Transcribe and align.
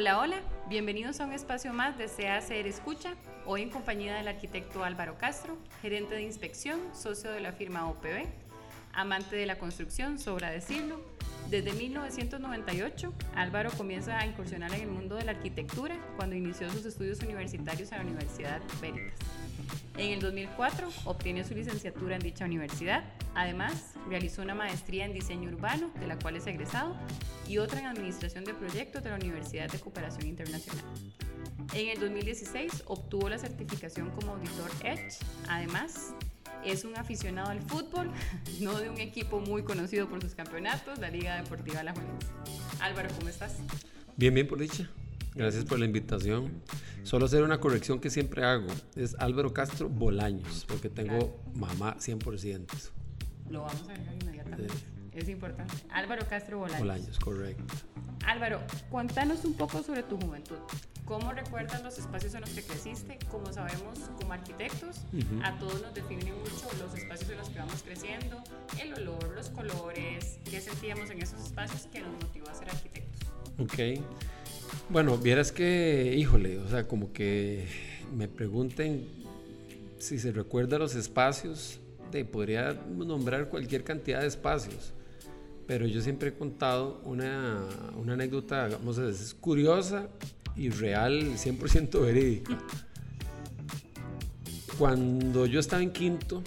Hola, 0.00 0.20
hola, 0.20 0.36
bienvenidos 0.68 1.18
a 1.18 1.24
un 1.24 1.32
espacio 1.32 1.72
más 1.72 1.98
de 1.98 2.06
Ser 2.06 2.68
Escucha, 2.68 3.14
hoy 3.46 3.62
en 3.62 3.70
compañía 3.70 4.14
del 4.14 4.28
arquitecto 4.28 4.84
Álvaro 4.84 5.18
Castro, 5.18 5.58
gerente 5.82 6.14
de 6.14 6.22
inspección, 6.22 6.78
socio 6.94 7.32
de 7.32 7.40
la 7.40 7.50
firma 7.50 7.84
OPB, 7.88 8.28
amante 8.92 9.34
de 9.34 9.44
la 9.44 9.58
construcción, 9.58 10.20
sobra 10.20 10.50
decirlo. 10.50 11.00
Desde 11.50 11.72
1998, 11.72 13.12
Álvaro 13.34 13.72
comienza 13.72 14.16
a 14.16 14.24
incursionar 14.24 14.72
en 14.72 14.82
el 14.82 14.86
mundo 14.88 15.16
de 15.16 15.24
la 15.24 15.32
arquitectura 15.32 15.96
cuando 16.14 16.36
inició 16.36 16.70
sus 16.70 16.86
estudios 16.86 17.18
universitarios 17.18 17.90
en 17.90 17.98
la 17.98 18.04
Universidad 18.04 18.60
Veritas. 18.80 19.18
En 19.96 20.12
el 20.12 20.20
2004 20.20 20.88
obtiene 21.06 21.42
su 21.42 21.54
licenciatura 21.54 22.14
en 22.14 22.22
dicha 22.22 22.44
universidad. 22.44 23.02
Además, 23.38 23.94
realizó 24.08 24.42
una 24.42 24.56
maestría 24.56 25.04
en 25.04 25.12
diseño 25.12 25.48
urbano, 25.50 25.92
de 26.00 26.08
la 26.08 26.18
cual 26.18 26.34
es 26.34 26.48
egresado, 26.48 26.96
y 27.46 27.58
otra 27.58 27.78
en 27.78 27.86
administración 27.86 28.44
de 28.44 28.52
proyectos 28.52 29.04
de 29.04 29.10
la 29.10 29.14
Universidad 29.14 29.70
de 29.70 29.78
Cooperación 29.78 30.26
Internacional. 30.26 30.84
En 31.72 31.86
el 31.86 32.00
2016 32.00 32.82
obtuvo 32.86 33.28
la 33.28 33.38
certificación 33.38 34.10
como 34.10 34.32
auditor 34.32 34.68
Edge. 34.82 35.18
Además, 35.48 36.14
es 36.64 36.84
un 36.84 36.96
aficionado 36.96 37.50
al 37.50 37.60
fútbol, 37.60 38.10
no 38.60 38.76
de 38.80 38.90
un 38.90 38.98
equipo 38.98 39.38
muy 39.38 39.62
conocido 39.62 40.08
por 40.08 40.20
sus 40.20 40.34
campeonatos, 40.34 40.98
la 40.98 41.08
Liga 41.08 41.40
Deportiva 41.40 41.84
La 41.84 41.92
Juventud. 41.92 42.26
Álvaro, 42.80 43.08
¿cómo 43.16 43.28
estás? 43.28 43.58
Bien, 44.16 44.34
bien, 44.34 44.48
por 44.48 44.58
dicha. 44.58 44.90
Gracias 45.36 45.64
por 45.64 45.78
la 45.78 45.84
invitación. 45.84 46.60
Solo 47.04 47.26
hacer 47.26 47.44
una 47.44 47.60
corrección 47.60 48.00
que 48.00 48.10
siempre 48.10 48.44
hago. 48.44 48.66
Es 48.96 49.14
Álvaro 49.20 49.52
Castro 49.52 49.88
Bolaños, 49.88 50.64
porque 50.66 50.88
tengo 50.88 51.40
mamá 51.54 51.96
100%. 51.98 52.97
Lo 53.50 53.62
vamos 53.62 53.82
a 53.88 53.92
ver 53.92 54.00
inmediatamente. 54.22 54.74
Es 55.12 55.28
importante. 55.28 55.74
Álvaro 55.90 56.26
Castro 56.28 56.58
Bolaños. 56.58 56.80
Bolaños, 56.80 57.18
correcto. 57.18 57.74
Álvaro, 58.26 58.60
cuéntanos 58.90 59.44
un 59.44 59.54
poco 59.54 59.82
sobre 59.82 60.02
tu 60.02 60.18
juventud. 60.18 60.58
¿Cómo 61.04 61.32
recuerdas 61.32 61.82
los 61.82 61.98
espacios 61.98 62.34
en 62.34 62.42
los 62.42 62.50
que 62.50 62.62
creciste? 62.62 63.18
Como 63.30 63.50
sabemos, 63.50 63.98
como 64.20 64.34
arquitectos, 64.34 64.98
a 65.42 65.58
todos 65.58 65.80
nos 65.80 65.94
definen 65.94 66.34
mucho 66.38 66.68
los 66.78 66.94
espacios 66.94 67.30
en 67.30 67.38
los 67.38 67.48
que 67.48 67.58
vamos 67.58 67.82
creciendo, 67.82 68.42
el 68.78 68.92
olor, 68.92 69.34
los 69.34 69.48
colores, 69.48 70.38
qué 70.44 70.60
sentíamos 70.60 71.08
en 71.08 71.22
esos 71.22 71.42
espacios 71.42 71.88
que 71.90 72.00
nos 72.00 72.12
motivó 72.12 72.50
a 72.50 72.54
ser 72.54 72.68
arquitectos. 72.68 73.28
Ok. 73.58 74.04
Bueno, 74.90 75.16
vieras 75.16 75.50
que, 75.50 76.14
híjole, 76.14 76.58
o 76.58 76.68
sea, 76.68 76.86
como 76.86 77.12
que 77.14 77.66
me 78.14 78.28
pregunten 78.28 79.08
si 79.98 80.18
se 80.18 80.30
recuerda 80.32 80.78
los 80.78 80.94
espacios, 80.94 81.80
de, 82.10 82.24
podría 82.24 82.72
nombrar 82.72 83.48
cualquier 83.48 83.84
cantidad 83.84 84.20
de 84.20 84.28
espacios 84.28 84.92
pero 85.68 85.86
yo 85.86 86.00
siempre 86.00 86.30
he 86.30 86.32
contado 86.32 86.98
una, 87.04 87.62
una 87.94 88.14
anécdota, 88.14 88.68
vamos 88.68 88.98
a 88.98 89.02
decir, 89.02 89.36
curiosa 89.38 90.08
y 90.56 90.70
real, 90.70 91.34
100% 91.36 92.00
verídica. 92.00 92.58
Cuando 94.78 95.44
yo 95.44 95.60
estaba 95.60 95.82
en 95.82 95.92
quinto, 95.92 96.42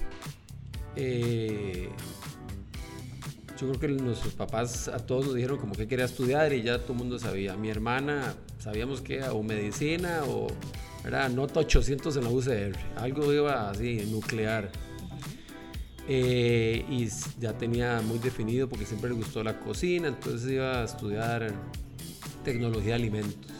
eh, 0.95 1.89
yo 3.59 3.67
creo 3.67 3.80
que 3.80 3.88
nuestros 3.89 4.34
papás 4.34 4.88
a 4.88 4.98
todos 4.98 5.28
nos 5.28 5.36
dijeron 5.36 5.59
como 5.59 5.76
que 5.76 5.88
quería 5.88 6.06
estudiar 6.06 6.52
y 6.52 6.64
ya 6.64 6.80
todo 6.80 6.94
el 6.94 7.00
mundo 7.00 7.20
sabía. 7.20 7.56
Mi 7.56 7.70
hermana 7.70 8.34
sabíamos 8.58 9.02
que 9.02 9.17
era 9.17 9.34
o 9.34 9.44
medicina 9.44 10.23
o 10.28 10.48
era 11.06 11.30
nota 11.30 11.59
800 11.59 12.17
en 12.17 12.23
la 12.23 12.30
UCR, 12.32 12.76
algo 12.95 13.32
iba 13.32 13.70
así, 13.70 14.04
nuclear. 14.09 14.72
Eh, 16.07 16.85
y 16.89 17.07
ya 17.39 17.53
tenía 17.53 18.02
muy 18.02 18.19
definido 18.19 18.67
porque 18.67 18.85
siempre 18.85 19.09
le 19.11 19.16
gustó 19.16 19.44
la 19.44 19.59
cocina, 19.59 20.08
entonces 20.08 20.52
iba 20.52 20.81
a 20.81 20.85
estudiar 20.85 21.53
tecnología 22.43 22.89
de 22.89 22.93
alimentos. 22.93 23.52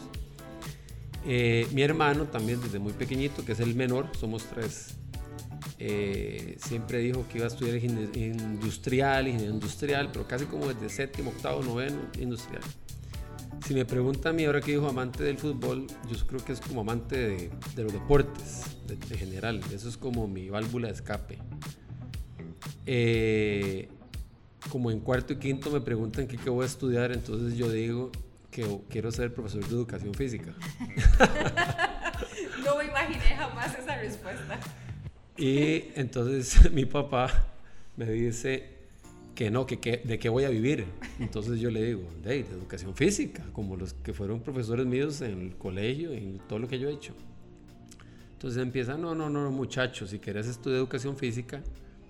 Eh, 1.26 1.68
mi 1.72 1.84
hermano 1.84 2.26
también 2.26 2.60
desde 2.62 2.80
muy 2.80 2.94
pequeñito, 2.94 3.46
que 3.46 3.52
es 3.52 3.60
el 3.60 3.76
menor, 3.76 4.08
somos 4.20 4.44
tres, 4.46 4.96
eh, 5.78 6.58
siempre 6.64 7.00
dijo 7.00 7.26
que 7.28 7.38
iba 7.38 7.46
a 7.46 7.50
estudiar 7.50 7.76
industrial, 7.76 9.28
ingeniería 9.28 9.54
industrial, 9.54 10.10
pero 10.12 10.28
casi 10.28 10.46
como 10.46 10.68
desde 10.68 10.90
séptimo, 10.90 11.32
octavo, 11.32 11.62
noveno, 11.64 12.00
industrial. 12.20 12.64
Si 13.66 13.76
me 13.76 13.86
pregunta 13.86 14.30
a 14.30 14.34
mí 14.34 14.46
ahora 14.46 14.62
que 14.62 14.72
dijo 14.72 14.88
amante 14.88 15.24
del 15.24 15.38
fútbol, 15.38 15.88
yo 16.10 16.28
creo 16.28 16.44
que 16.44 16.54
es 16.54 16.62
como 16.62 16.82
amante 16.82 17.16
de, 17.16 17.52
de 17.76 17.84
los 17.84 17.94
deportes, 17.94 18.66
de, 18.88 18.96
de, 18.96 19.18
general. 19.18 19.62
Eso 19.74 19.88
es 19.88 19.98
como 19.98 20.28
mi 20.28 20.50
válvula 20.50 20.88
de 20.88 20.94
escape. 20.94 21.38
Eh, 22.86 23.90
como 24.70 24.92
en 24.92 25.00
cuarto 25.00 25.34
y 25.34 25.38
quinto 25.38 25.72
me 25.72 25.82
preguntan 25.82 26.28
qué, 26.28 26.50
voy 26.50 26.64
a 26.64 26.68
estudiar, 26.68 27.12
entonces 27.12 27.58
yo 27.58 27.70
digo 27.70 28.12
que 28.52 28.66
quiero 28.90 29.12
ser 29.12 29.34
profesor 29.34 29.66
de 29.66 29.70
educación 29.70 30.14
física. 30.14 30.54
no 32.66 32.78
me 32.78 32.86
imaginé 32.86 33.36
jamás 33.36 33.78
esa 33.78 33.98
respuesta. 33.98 34.60
Y 35.38 35.90
entonces 35.96 36.72
mi 36.74 36.86
papá 36.86 37.48
me 37.98 38.06
dice 38.06 38.82
que 39.36 39.50
no, 39.50 39.66
que, 39.66 40.02
de 40.04 40.20
qué 40.20 40.30
voy 40.30 40.44
a 40.44 40.50
vivir. 40.50 40.86
Entonces 41.20 41.60
yo 41.60 41.72
le 41.72 41.84
digo, 41.84 42.08
de, 42.22 42.42
educación 42.42 42.96
física, 42.96 43.44
como 43.54 43.76
los 43.76 43.94
que 43.94 44.14
fueron 44.14 44.42
profesores 44.42 44.86
míos 44.86 45.22
en 45.22 45.42
el 45.42 45.56
colegio 45.56 46.14
y 46.14 46.18
en 46.18 46.40
todo 46.48 46.60
lo 46.60 46.68
que 46.68 46.78
yo 46.78 46.90
he 46.90 46.94
hecho. 46.94 47.14
Entonces 48.34 48.62
empieza, 48.62 48.98
no, 48.98 49.16
no, 49.16 49.30
no, 49.30 49.50
muchachos, 49.52 50.10
si 50.10 50.20
quieres 50.20 50.48
estudiar 50.48 50.80
educación 50.80 51.16
física, 51.16 51.62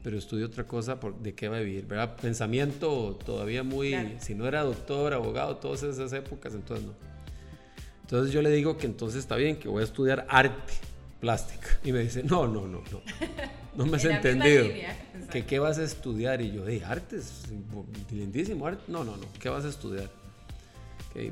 pero 0.03 0.17
estudio 0.17 0.45
otra 0.45 0.65
cosa 0.65 0.99
por, 0.99 1.15
de 1.19 1.33
qué 1.33 1.47
va 1.47 1.57
a 1.57 1.59
vivir, 1.59 1.85
¿verdad? 1.85 2.15
Pensamiento 2.15 3.19
todavía 3.25 3.63
muy, 3.63 4.17
si 4.19 4.35
no 4.35 4.47
era 4.47 4.63
doctor, 4.63 5.13
abogado, 5.13 5.57
todas 5.57 5.83
esas 5.83 6.11
épocas, 6.13 6.53
entonces 6.53 6.85
no. 6.85 6.93
Entonces 8.01 8.33
yo 8.33 8.41
le 8.41 8.49
digo 8.49 8.77
que 8.77 8.87
entonces 8.87 9.19
está 9.19 9.35
bien, 9.35 9.57
que 9.57 9.69
voy 9.69 9.81
a 9.81 9.85
estudiar 9.85 10.25
arte 10.29 10.73
plástica. 11.21 11.79
Y 11.83 11.93
me 11.93 11.99
dice, 11.99 12.23
no, 12.23 12.47
no, 12.47 12.67
no, 12.67 12.81
no. 12.91 13.01
No 13.73 13.85
me 13.85 13.95
has 13.95 14.03
entendido. 14.03 14.65
¿Que 15.31 15.45
qué 15.45 15.57
vas 15.57 15.77
a 15.77 15.83
estudiar? 15.83 16.41
Y 16.41 16.51
yo, 16.51 16.67
hey, 16.67 16.83
artes, 16.85 17.45
lindísimo 18.11 18.67
arte. 18.67 18.83
No, 18.89 19.05
no, 19.05 19.15
no, 19.15 19.23
¿qué 19.39 19.47
vas 19.47 19.63
a 19.63 19.69
estudiar? 19.69 20.09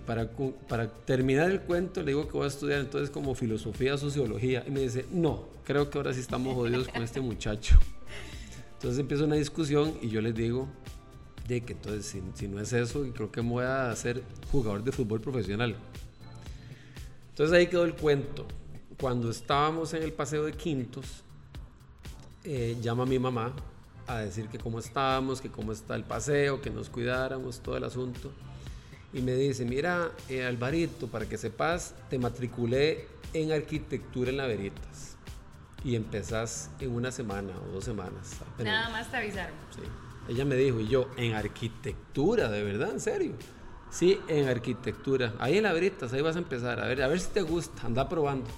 para, 0.06 0.30
para 0.68 0.90
terminar 0.90 1.50
el 1.50 1.62
cuento, 1.62 2.02
le 2.02 2.08
digo 2.08 2.28
que 2.28 2.34
voy 2.34 2.46
a 2.46 2.48
estudiar 2.48 2.80
entonces 2.80 3.10
como 3.10 3.36
filosofía, 3.36 3.98
sociología. 3.98 4.64
Y 4.66 4.72
me 4.72 4.80
dice, 4.80 5.06
no, 5.12 5.50
creo 5.66 5.90
que 5.90 5.98
ahora 5.98 6.14
sí 6.14 6.22
estamos 6.22 6.56
jodidos 6.56 6.88
con 6.88 7.04
este 7.04 7.20
muchacho. 7.20 7.78
Entonces 8.80 9.02
empieza 9.02 9.26
una 9.26 9.36
discusión 9.36 9.94
y 10.02 10.08
yo 10.08 10.22
les 10.22 10.34
digo 10.34 10.66
de 11.50 11.60
que 11.60 11.74
entonces 11.74 12.24
si, 12.34 12.48
no 12.48 12.62
es 12.62 12.72
eso, 12.72 13.06
creo 13.14 13.30
que 13.30 13.42
me 13.42 13.50
voy 13.50 13.66
a 13.66 13.94
ser 13.94 14.24
jugador 14.54 14.86
de 14.86 14.94
fútbol 14.94 15.20
profesional. 15.20 15.76
Entonces 17.28 17.58
ahí 17.58 17.68
quedó 17.68 17.84
el 17.84 17.94
cuento. 17.94 18.48
Cuando 18.98 19.32
estábamos 19.32 19.94
en 19.94 20.04
el 20.04 20.14
paseo 20.14 20.46
de 20.46 20.54
Quintos, 20.54 21.26
eh, 22.46 22.78
llama 22.82 23.04
a 23.04 23.06
mi 23.06 23.20
mamá 23.20 23.54
a 24.08 24.20
decir 24.20 24.48
que 24.48 24.58
cómo 24.58 24.80
estábamos, 24.80 25.42
que 25.42 25.50
cómo 25.50 25.74
está 25.74 25.98
el 25.98 26.06
paseo, 26.06 26.62
que 26.62 26.70
nos 26.70 26.90
cuidáramos, 26.90 27.60
todo 27.60 27.76
el 27.76 27.84
asunto. 27.84 28.32
Y 29.12 29.20
me 29.20 29.34
dice, 29.34 29.66
mira, 29.66 30.10
eh, 30.30 30.46
Alvarito, 30.46 31.08
para 31.08 31.28
que 31.28 31.38
sepas, 31.38 31.96
te 32.10 32.18
matriculé 32.18 33.08
en 33.34 33.52
arquitectura 33.52 34.30
en 34.30 34.38
la 34.38 34.48
Veritas 34.48 35.10
y 35.84 35.96
empezás 35.96 36.72
en 36.80 36.92
una 36.92 37.12
semana 37.12 37.54
o 37.68 37.74
dos 37.74 37.86
semanas. 37.86 38.38
Nada 38.58 38.90
más 38.90 39.10
te 39.10 39.18
avisaron. 39.18 39.56
Sí. 39.76 39.82
Ella 40.28 40.46
me 40.46 40.56
dijo, 40.56 40.80
y 40.80 40.88
yo, 40.88 41.10
en 41.18 41.34
arquitectura, 41.34 42.50
de 42.50 42.64
verdad, 42.64 42.92
en 42.92 43.00
serio. 43.00 43.34
Sí, 43.90 44.20
en 44.28 44.48
arquitectura. 44.48 45.34
Ahí 45.40 45.58
en 45.58 45.64
la 45.64 45.74
Veritas, 45.74 46.14
ahí 46.14 46.22
vas 46.22 46.36
a 46.36 46.40
empezar. 46.40 46.80
A 46.80 46.88
ver, 46.88 47.02
a 47.02 47.08
ver 47.08 47.20
si 47.20 47.30
te 47.30 47.42
gusta, 47.42 47.88
anda 47.88 48.08
probando. 48.08 48.50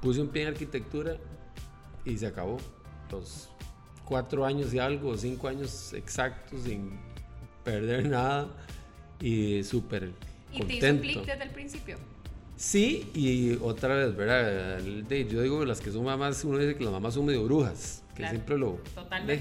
Puse 0.00 0.20
un 0.20 0.28
pie 0.28 0.42
en 0.42 0.48
arquitectura 0.48 1.16
y 2.04 2.16
se 2.16 2.26
acabó. 2.26 2.58
Los 3.10 3.50
cuatro 4.04 4.46
años 4.46 4.72
y 4.72 4.78
algo, 4.78 5.16
cinco 5.16 5.48
años 5.48 5.92
exactos 5.92 6.62
sin 6.62 6.98
perder 7.62 8.08
nada 8.08 8.48
y 9.20 9.62
súper 9.62 10.12
¿Y 10.52 10.62
te 10.62 10.74
hizo 10.76 11.00
clic 11.00 11.24
desde 11.24 11.44
el 11.44 11.50
principio? 11.50 11.98
Sí, 12.62 13.10
y 13.12 13.58
otra 13.60 13.96
vez, 13.96 14.14
¿verdad? 14.14 14.78
Yo 14.78 15.42
digo 15.42 15.58
que 15.58 15.66
las 15.66 15.80
que 15.80 15.90
son 15.90 16.04
mamás, 16.04 16.44
uno 16.44 16.58
dice 16.58 16.76
que 16.76 16.84
las 16.84 16.92
mamás 16.92 17.14
son 17.14 17.26
medio 17.26 17.42
brujas, 17.42 18.04
que 18.14 18.24
siempre 18.28 18.56
lo, 18.56 18.78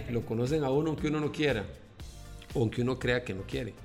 lo 0.09 0.25
conocen 0.25 0.63
a 0.63 0.71
uno 0.71 0.89
aunque 0.89 1.07
uno 1.07 1.19
no 1.19 1.31
quiera, 1.31 1.63
o 2.55 2.61
aunque 2.61 2.81
uno 2.81 2.97
crea 2.97 3.23
que 3.23 3.35
no 3.35 3.43
quiere. 3.43 3.75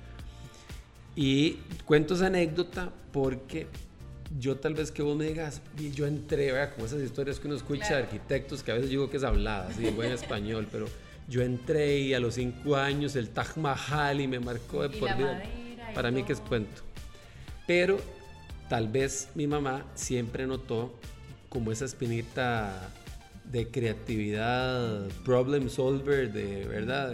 Y 1.15 1.59
cuento 1.85 2.15
esa 2.15 2.25
anécdota 2.25 2.91
porque 3.13 3.67
yo 4.39 4.57
tal 4.57 4.73
vez 4.73 4.91
que 4.91 5.03
vos 5.03 5.15
me 5.15 5.25
digas, 5.25 5.61
yo 5.93 6.07
entré, 6.07 6.51
¿verdad? 6.51 6.73
Como 6.73 6.87
esas 6.87 7.03
historias 7.03 7.39
que 7.39 7.45
uno 7.45 7.57
escucha 7.57 7.89
de 7.89 8.03
arquitectos, 8.03 8.63
que 8.63 8.71
a 8.71 8.73
veces 8.73 8.89
digo 8.89 9.07
que 9.07 9.17
es 9.17 9.23
hablada, 9.23 9.67
así, 9.67 9.87
buen 9.91 10.11
español, 10.13 10.67
pero 10.71 10.87
yo 11.29 11.43
entré 11.43 11.99
y 11.99 12.15
a 12.15 12.19
los 12.19 12.33
cinco 12.33 12.75
años 12.75 13.15
el 13.15 13.29
Taj 13.29 13.55
Mahal 13.57 14.19
y 14.19 14.27
me 14.27 14.39
marcó 14.39 14.81
de 14.81 14.97
por 14.97 15.15
vida. 15.15 15.43
Para 15.93 16.09
mí 16.09 16.23
que 16.23 16.33
es 16.33 16.39
cuento. 16.39 16.81
Pero 17.67 18.16
tal 18.69 18.87
vez 18.87 19.29
mi 19.35 19.47
mamá 19.47 19.85
siempre 19.95 20.45
notó 20.47 20.93
como 21.49 21.71
esa 21.71 21.85
espinita 21.85 22.89
de 23.51 23.69
creatividad, 23.69 25.07
problem 25.23 25.69
solver, 25.69 26.31
de 26.33 26.65
verdad. 26.65 27.13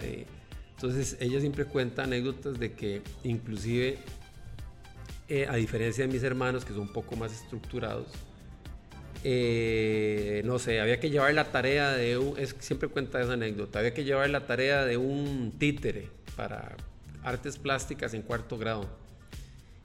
entonces 0.74 1.16
ella 1.20 1.40
siempre 1.40 1.64
cuenta 1.64 2.04
anécdotas 2.04 2.58
de 2.58 2.72
que 2.72 3.02
inclusive 3.22 3.98
eh, 5.28 5.46
a 5.48 5.54
diferencia 5.54 6.06
de 6.06 6.12
mis 6.12 6.22
hermanos 6.22 6.64
que 6.64 6.72
son 6.72 6.82
un 6.82 6.92
poco 6.92 7.16
más 7.16 7.32
estructurados, 7.32 8.08
eh, 9.26 10.42
no 10.44 10.58
sé, 10.58 10.80
había 10.80 11.00
que 11.00 11.08
llevar 11.08 11.32
la 11.32 11.50
tarea 11.50 11.92
de 11.92 12.18
un, 12.18 12.38
es, 12.38 12.54
siempre 12.58 12.88
cuenta 12.88 13.22
esa 13.22 13.32
anécdota, 13.32 13.78
había 13.78 13.94
que 13.94 14.04
llevar 14.04 14.28
la 14.28 14.46
tarea 14.46 14.84
de 14.84 14.98
un 14.98 15.54
títere 15.58 16.10
para 16.36 16.76
artes 17.22 17.56
plásticas 17.56 18.12
en 18.12 18.20
cuarto 18.20 18.58
grado. 18.58 19.03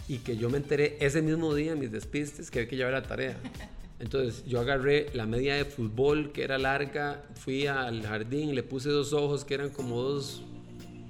Y 0.10 0.18
que 0.18 0.36
yo 0.36 0.50
me 0.50 0.58
enteré 0.58 0.98
ese 1.00 1.22
mismo 1.22 1.54
día 1.56 1.72
en 1.74 1.80
mis 1.80 1.92
despistes 1.92 2.52
que 2.52 2.60
había 2.60 2.70
que 2.70 2.76
llevar 2.76 2.94
la 2.94 3.04
tarea. 3.04 3.38
Entonces 4.00 4.44
yo 4.46 4.60
agarré 4.60 5.08
la 5.14 5.26
media 5.26 5.56
de 5.56 5.66
fútbol 5.66 6.32
que 6.32 6.44
era 6.44 6.58
larga, 6.58 7.22
fui 7.36 7.68
al 7.68 8.02
jardín, 8.02 8.56
le 8.56 8.64
puse 8.64 8.90
dos 8.90 9.14
ojos 9.14 9.46
que 9.46 9.54
eran 9.54 9.70
como 9.70 10.02
dos 10.02 10.42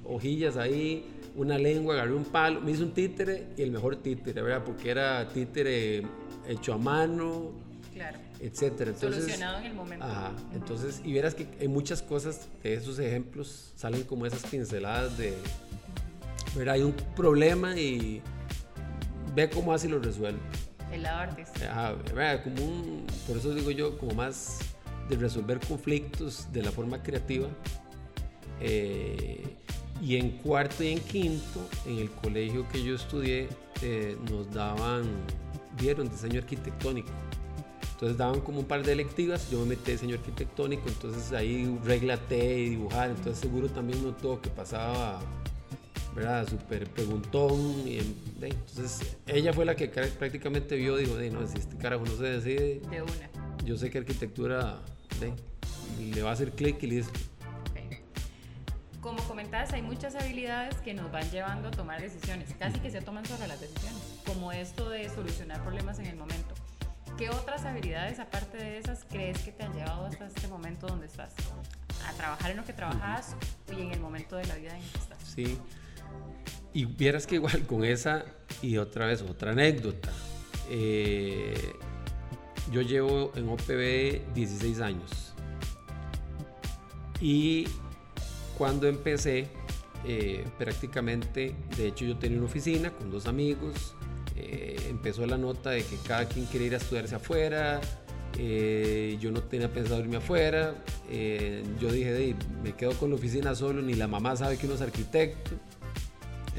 hojillas 0.04 0.58
ahí, 0.58 1.06
una 1.36 1.58
lengua, 1.60 1.94
agarré 1.94 2.14
un 2.14 2.26
palo, 2.26 2.60
me 2.62 2.72
hice 2.72 2.84
un 2.84 2.92
títere 2.92 3.46
y 3.56 3.62
el 3.62 3.72
mejor 3.72 3.96
títere, 3.98 4.42
¿verdad? 4.42 4.64
Porque 4.66 4.90
era 4.90 5.28
títere 5.30 6.04
hecho 6.48 6.74
a 6.74 6.78
mano, 6.80 7.52
Claro. 7.94 8.18
etcétera. 8.40 8.90
Entonces, 8.92 9.22
Solucionado 9.24 9.60
en 9.60 9.66
el 9.66 9.74
momento. 9.76 10.06
Ajá, 10.06 10.34
entonces, 10.56 11.00
y 11.06 11.14
verás 11.14 11.36
que 11.36 11.48
en 11.60 11.72
muchas 11.72 12.02
cosas 12.02 12.48
de 12.64 12.74
esos 12.74 12.98
ejemplos 12.98 13.72
salen 13.76 14.02
como 14.04 14.26
esas 14.26 14.44
pinceladas 14.48 15.16
de, 15.18 15.36
¿verdad? 16.56 16.74
Hay 16.74 16.82
un 16.82 16.94
problema 17.16 17.80
y 17.80 18.22
ve 19.42 19.50
cómo 19.50 19.74
hace 19.74 19.88
y 19.88 19.90
lo 19.92 20.00
resuelve. 20.00 20.40
El 20.92 21.04
lado. 21.04 21.36
Como 22.44 22.66
un, 22.66 23.08
por 23.28 23.38
eso 23.38 23.54
digo 23.54 23.72
yo, 23.72 23.98
como 23.98 24.14
más 24.14 24.60
de 25.08 25.16
resolver 25.16 25.60
conflictos 25.60 26.52
de 26.52 26.64
la 26.64 26.72
forma 26.72 27.02
creativa. 27.02 27.48
Eh, 28.60 29.44
y 30.02 30.16
en 30.16 30.32
cuarto 30.32 30.84
y 30.84 30.94
en 30.94 31.00
quinto, 31.00 31.68
en 31.86 32.00
el 32.00 32.10
colegio 32.10 32.68
que 32.70 32.84
yo 32.84 32.96
estudié, 32.96 33.50
eh, 33.82 34.18
nos 34.30 34.52
daban, 34.52 35.04
vieron 35.80 36.10
diseño 36.10 36.40
arquitectónico. 36.40 37.10
Entonces 37.94 38.18
daban 38.18 38.40
como 38.40 38.60
un 38.60 38.66
par 38.66 38.82
de 38.84 38.94
electivas, 38.94 39.50
yo 39.52 39.60
me 39.60 39.76
metí 39.76 39.92
diseño 39.92 40.16
arquitectónico, 40.16 40.88
entonces 40.88 41.34
ahí 41.34 41.78
regla 41.84 42.16
T 42.16 42.60
y 42.60 42.70
dibujar, 42.70 43.10
entonces 43.10 43.40
seguro 43.40 43.68
también 43.68 44.02
notó 44.02 44.42
que 44.42 44.50
pasaba, 44.50 45.20
¿verdad? 46.16 46.48
Súper 46.48 46.90
preguntón. 46.90 47.88
Y, 47.88 48.00
entonces 48.42 49.18
ella 49.28 49.54
fue 49.54 49.66
la 49.66 49.76
que 49.76 49.88
prácticamente 49.88 50.76
vio, 50.76 50.98
dijo, 50.98 51.16
no, 51.32 51.48
si 51.48 51.58
este 51.58 51.78
carajo 51.78 52.06
no 52.06 52.16
se 52.18 52.24
decide, 52.24 52.82
De 52.90 53.02
una. 53.02 53.30
yo 53.64 53.78
sé 53.78 53.90
que 53.90 54.00
arquitectura 54.00 54.80
le 56.00 56.22
va 56.22 56.30
a 56.30 56.34
hacer 56.34 56.52
clic 56.52 56.82
y 56.84 56.88
listo. 56.88 57.20
Ok. 57.72 58.00
Como 59.02 59.22
comentabas, 59.24 59.74
hay 59.74 59.82
muchas 59.82 60.16
habilidades 60.16 60.76
que 60.78 60.94
nos 60.94 61.12
van 61.12 61.30
llevando 61.32 61.70
a 61.70 61.72
tomar 61.72 62.02
decisiones, 62.02 62.54
casi 62.58 62.80
que 62.80 62.92
se 62.92 63.02
toman 63.02 63.26
sobre 63.26 63.48
las 63.48 63.60
decisiones, 63.60 64.02
como 64.26 64.52
esto 64.52 64.90
de 64.90 65.10
solucionar 65.10 65.62
problemas 65.64 66.00
en 66.00 66.08
el 66.08 66.16
momento. 66.16 66.56
¿Qué 67.18 67.30
otras 67.30 67.66
habilidades, 67.66 68.20
aparte 68.20 68.58
de 68.58 68.78
esas, 68.78 69.06
crees 69.10 69.40
que 69.40 69.52
te 69.52 69.64
han 69.64 69.74
llevado 69.74 70.06
hasta 70.06 70.28
este 70.28 70.48
momento 70.48 70.88
donde 70.88 71.08
estás? 71.08 71.34
A 72.08 72.14
trabajar 72.14 72.52
en 72.52 72.58
lo 72.58 72.64
que 72.64 72.72
trabajas 72.72 73.36
y 73.76 73.82
en 73.82 73.92
el 73.92 74.00
momento 74.00 74.38
de 74.38 74.46
la 74.46 74.56
vida 74.56 74.78
en 74.78 74.82
que 74.82 74.98
estás. 74.98 75.18
Sí. 75.24 75.58
Y 76.74 76.86
vieras 76.86 77.26
que 77.26 77.36
igual 77.36 77.66
con 77.66 77.84
esa 77.84 78.26
y 78.62 78.78
otra 78.78 79.06
vez 79.08 79.22
otra 79.22 79.52
anécdota. 79.52 80.12
Eh, 80.70 81.74
yo 82.72 82.82
llevo 82.82 83.32
en 83.36 83.50
OPB 83.50 84.34
16 84.34 84.80
años. 84.82 85.34
Y 87.20 87.68
cuando 88.58 88.88
empecé, 88.88 89.48
eh, 90.06 90.46
prácticamente, 90.58 91.56
de 91.76 91.88
hecho 91.88 92.06
yo 92.06 92.18
tenía 92.18 92.38
una 92.38 92.48
oficina 92.48 92.92
con 92.92 93.10
dos 93.12 93.26
amigos. 93.28 93.96
eh, 94.42 94.78
empezó 94.90 95.26
la 95.26 95.38
nota 95.38 95.72
de 95.72 95.84
que 95.84 95.98
cada 96.08 96.26
quien 96.26 96.46
quiere 96.46 96.68
ir 96.68 96.74
a 96.74 96.78
estudiarse 96.78 97.16
afuera. 97.16 97.82
yo 99.20 99.32
no 99.32 99.42
tenía 99.44 99.68
pensado 99.74 100.00
irme 100.00 100.16
afuera. 100.18 100.76
yo 101.80 101.92
dije, 101.92 102.14
"Dey, 102.14 102.36
me 102.64 102.74
quedo 102.74 102.94
con 102.94 103.10
la 103.10 103.16
oficina 103.18 103.54
solo, 103.54 103.82
ni 103.82 103.96
la 103.96 104.08
mamá 104.08 104.38
sabe 104.38 104.58
que 104.58 104.66
uno 104.66 104.76
es 104.76 104.82
arquitecto. 104.82 105.52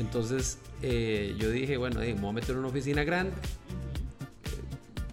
Entonces 0.00 0.58
eh, 0.82 1.34
yo 1.38 1.50
dije, 1.50 1.76
bueno, 1.76 2.00
me 2.00 2.14
voy 2.14 2.30
a 2.30 2.32
meter 2.32 2.50
en 2.52 2.58
una 2.58 2.68
oficina 2.68 3.04
grande. 3.04 3.32
eh, 3.32 4.62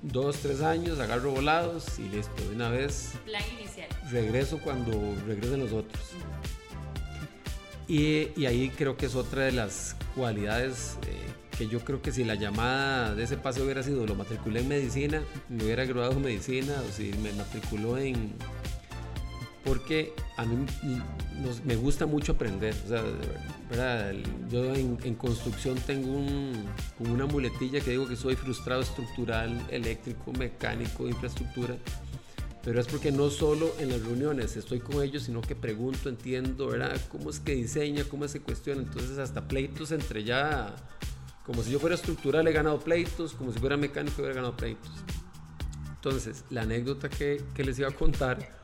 dos, 0.01 0.37
tres 0.37 0.61
años, 0.61 0.97
agarro 0.99 1.31
volados 1.31 1.99
y 1.99 2.03
listo, 2.03 2.41
de 2.47 2.55
una 2.55 2.69
vez 2.69 3.11
Plan 3.25 3.43
inicial. 3.59 3.89
regreso 4.09 4.59
cuando 4.63 4.91
regresen 5.27 5.59
los 5.59 5.73
otros. 5.73 6.01
Y, 7.89 8.29
y 8.39 8.45
ahí 8.45 8.69
creo 8.69 8.97
que 8.97 9.05
es 9.07 9.15
otra 9.15 9.43
de 9.43 9.51
las 9.51 9.95
cualidades 10.15 10.97
eh, 11.07 11.57
que 11.57 11.67
yo 11.67 11.79
creo 11.81 12.01
que 12.01 12.11
si 12.11 12.23
la 12.23 12.35
llamada 12.35 13.13
de 13.15 13.23
ese 13.23 13.35
pase 13.37 13.61
hubiera 13.61 13.83
sido 13.83 14.05
lo 14.05 14.15
matriculé 14.15 14.61
en 14.61 14.67
medicina, 14.69 15.21
me 15.49 15.63
hubiera 15.65 15.83
graduado 15.85 16.13
en 16.13 16.21
medicina 16.21 16.81
o 16.87 16.91
si 16.93 17.11
me 17.21 17.33
matriculó 17.33 17.97
en... 17.97 18.33
Porque 19.67 20.13
a 20.37 20.45
mí 20.45 20.65
nos- 21.41 21.63
me 21.65 21.75
gusta 21.75 22.05
mucho 22.05 22.31
aprender. 22.31 22.73
O 22.85 22.87
sea, 22.87 23.03
verdad, 23.69 24.13
yo 24.49 24.73
en, 24.73 24.97
en 25.03 25.15
construcción 25.15 25.77
tengo 25.85 26.09
un, 26.09 26.53
como 26.97 27.13
una 27.13 27.25
muletilla 27.25 27.81
que 27.81 27.91
digo 27.91 28.07
que 28.07 28.15
soy 28.15 28.35
frustrado 28.37 28.81
estructural, 28.81 29.61
eléctrico, 29.69 30.31
mecánico, 30.33 31.05
infraestructura 31.07 31.75
pero 32.63 32.81
es 32.81 32.87
porque 32.87 33.13
no 33.13 33.29
solo 33.29 33.73
en 33.79 33.91
las 33.91 34.01
reuniones 34.01 34.57
estoy 34.57 34.79
con 34.81 35.01
ellos, 35.01 35.23
sino 35.23 35.39
que 35.39 35.55
pregunto, 35.55 36.09
entiendo, 36.09 36.67
¿verdad? 36.67 36.99
¿Cómo 37.09 37.29
es 37.29 37.39
que 37.39 37.55
diseña? 37.55 38.03
¿Cómo 38.03 38.27
se 38.27 38.41
cuestiona? 38.41 38.81
Entonces 38.81 39.19
hasta 39.19 39.47
pleitos 39.47 39.93
entre 39.93 40.25
ya, 40.25 40.75
como 41.45 41.63
si 41.63 41.71
yo 41.71 41.79
fuera 41.79 41.95
estructural 41.95 42.45
he 42.45 42.51
ganado 42.51 42.77
pleitos, 42.81 43.31
como 43.35 43.53
si 43.53 43.59
fuera 43.59 43.77
mecánico 43.77 44.15
hubiera 44.21 44.35
ganado 44.35 44.57
pleitos. 44.57 44.91
Entonces, 45.95 46.43
la 46.49 46.63
anécdota 46.63 47.07
que, 47.09 47.41
que 47.53 47.63
les 47.63 47.79
iba 47.79 47.87
a 47.87 47.91
contar, 47.91 48.56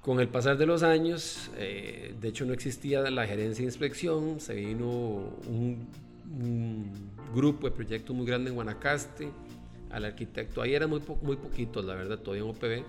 con 0.00 0.18
el 0.20 0.28
pasar 0.28 0.56
de 0.56 0.66
los 0.66 0.82
años, 0.82 1.50
eh, 1.56 2.14
de 2.20 2.28
hecho 2.28 2.44
no 2.46 2.52
existía 2.52 3.02
la 3.10 3.26
gerencia 3.26 3.62
de 3.62 3.68
inspección, 3.68 4.40
se 4.40 4.54
vino 4.54 4.86
un, 4.88 5.86
grupo 7.34 7.68
de 7.68 7.74
proyectos 7.76 8.14
muy 8.16 8.26
grande 8.26 8.48
en 8.50 8.54
Guanacaste, 8.54 9.28
al 9.90 10.04
arquitecto, 10.04 10.62
ahí 10.62 10.74
eran 10.74 10.88
muy, 10.90 11.00
po- 11.00 11.18
muy 11.22 11.36
la 11.82 11.94
verdad, 11.94 12.18
todavía 12.18 12.44
en 12.44 12.50
OPB, 12.50 12.84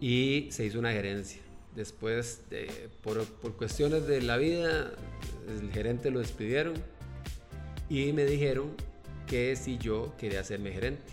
y 0.00 0.48
se 0.50 0.64
hizo 0.64 0.78
una 0.78 0.92
gerencia. 0.92 1.40
Después, 1.76 2.42
de- 2.50 2.88
por, 3.02 3.22
por 3.24 3.56
cuestiones 3.56 4.06
de 4.06 4.22
la 4.22 4.36
vida, 4.36 4.92
el 5.48 5.70
gerente 5.72 6.10
lo 6.10 6.20
despidieron 6.20 6.74
y 7.90 8.12
me 8.12 8.24
dijeron 8.24 8.70
que 9.26 9.54
si 9.56 9.76
yo 9.78 10.14
quería 10.18 10.40
hacerme 10.40 10.72
gerente. 10.72 11.12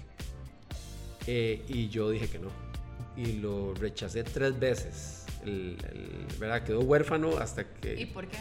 Eh, 1.28 1.64
y 1.68 1.90
yo 1.90 2.10
dije 2.12 2.28
que 2.28 2.40
no. 2.40 2.50
Y 3.18 3.34
lo 3.34 3.74
rechacé 3.74 4.24
tres 4.24 4.60
veces. 4.60 5.26
El, 5.44 5.78
el- 5.92 6.26
¿verdad? 6.40 6.64
Quedó 6.64 6.82
huérfano 6.82 7.38
hasta 7.38 7.66
que 7.66 8.00
¿Y 8.02 8.06
por 8.08 8.28
qué? 8.28 8.38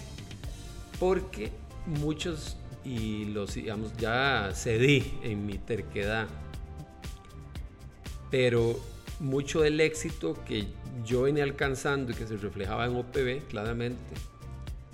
porque 0.99 1.51
muchos 1.87 2.57
y 2.85 3.27
los 3.27 3.55
digamos 3.55 3.97
ya 3.97 4.53
cedí 4.55 5.13
en 5.23 5.45
mi 5.47 5.59
terquedad 5.59 6.29
pero 8.31 8.79
mucho 9.21 9.61
del 9.61 9.81
éxito 9.81 10.37
que 10.47 10.67
yo 11.05 11.23
venía 11.23 11.45
alcanzando 11.45 12.13
y 12.13 12.15
que 12.15 12.27
se 12.27 12.37
reflejaba 12.37 12.87
en 12.87 12.97
OPB 12.97 13.47
claramente 13.49 14.15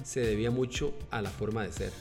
se 0.05 0.21
debía 0.21 0.51
mucho 0.51 0.95
a 1.11 1.23
la 1.23 1.31
forma 1.31 1.63
de 1.65 1.73
ser 1.73 1.93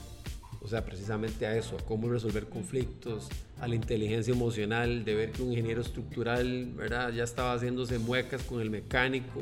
o 0.62 0.68
sea 0.68 0.84
precisamente 0.86 1.46
a 1.46 1.56
eso 1.56 1.78
a 1.78 1.86
cómo 1.86 2.10
resolver 2.10 2.48
conflictos 2.48 3.28
a 3.62 3.68
la 3.68 3.76
inteligencia 3.76 4.34
emocional 4.34 5.06
de 5.06 5.16
ver 5.16 5.32
que 5.32 5.42
un 5.42 5.52
ingeniero 5.52 5.82
estructural 5.82 6.72
verdad 6.76 7.12
ya 7.14 7.24
estaba 7.24 7.54
haciéndose 7.54 7.98
muecas 8.00 8.44
con 8.44 8.62
el 8.62 8.70
mecánico 8.70 9.40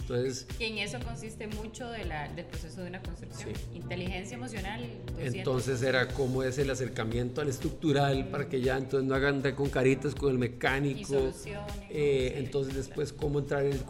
entonces 0.00 0.46
Y 0.60 0.64
en 0.64 0.78
eso 0.78 0.98
consiste 1.04 1.48
mucho 1.48 1.88
de 1.90 2.04
la- 2.04 2.28
del 2.32 2.44
proceso 2.44 2.80
de 2.80 2.88
una 2.90 3.02
construcción. 3.02 3.50
Sí. 3.56 3.76
Inteligencia 3.78 4.36
emocional. 4.36 4.88
Entonces 5.18 5.82
era 5.82 6.06
cómo 6.06 6.44
es 6.44 6.58
el 6.58 6.70
acercamiento 6.70 7.40
al 7.40 7.48
estructural 7.48 8.28
para 8.28 8.48
que 8.48 8.60
ya 8.60 8.76
entonces 8.78 9.08
no 9.08 9.16
hagan 9.16 9.42
con 9.56 9.68
caritas 9.68 10.14
con 10.14 10.28
el 10.30 10.36
y 10.36 10.38
mecánico. 10.38 11.08
soluciones. 11.08 11.64
Eh, 11.90 12.34
entonces 12.36 12.74
después 12.76 13.12
cómo 13.12 13.40
entrar 13.40 13.64
el 13.64 13.80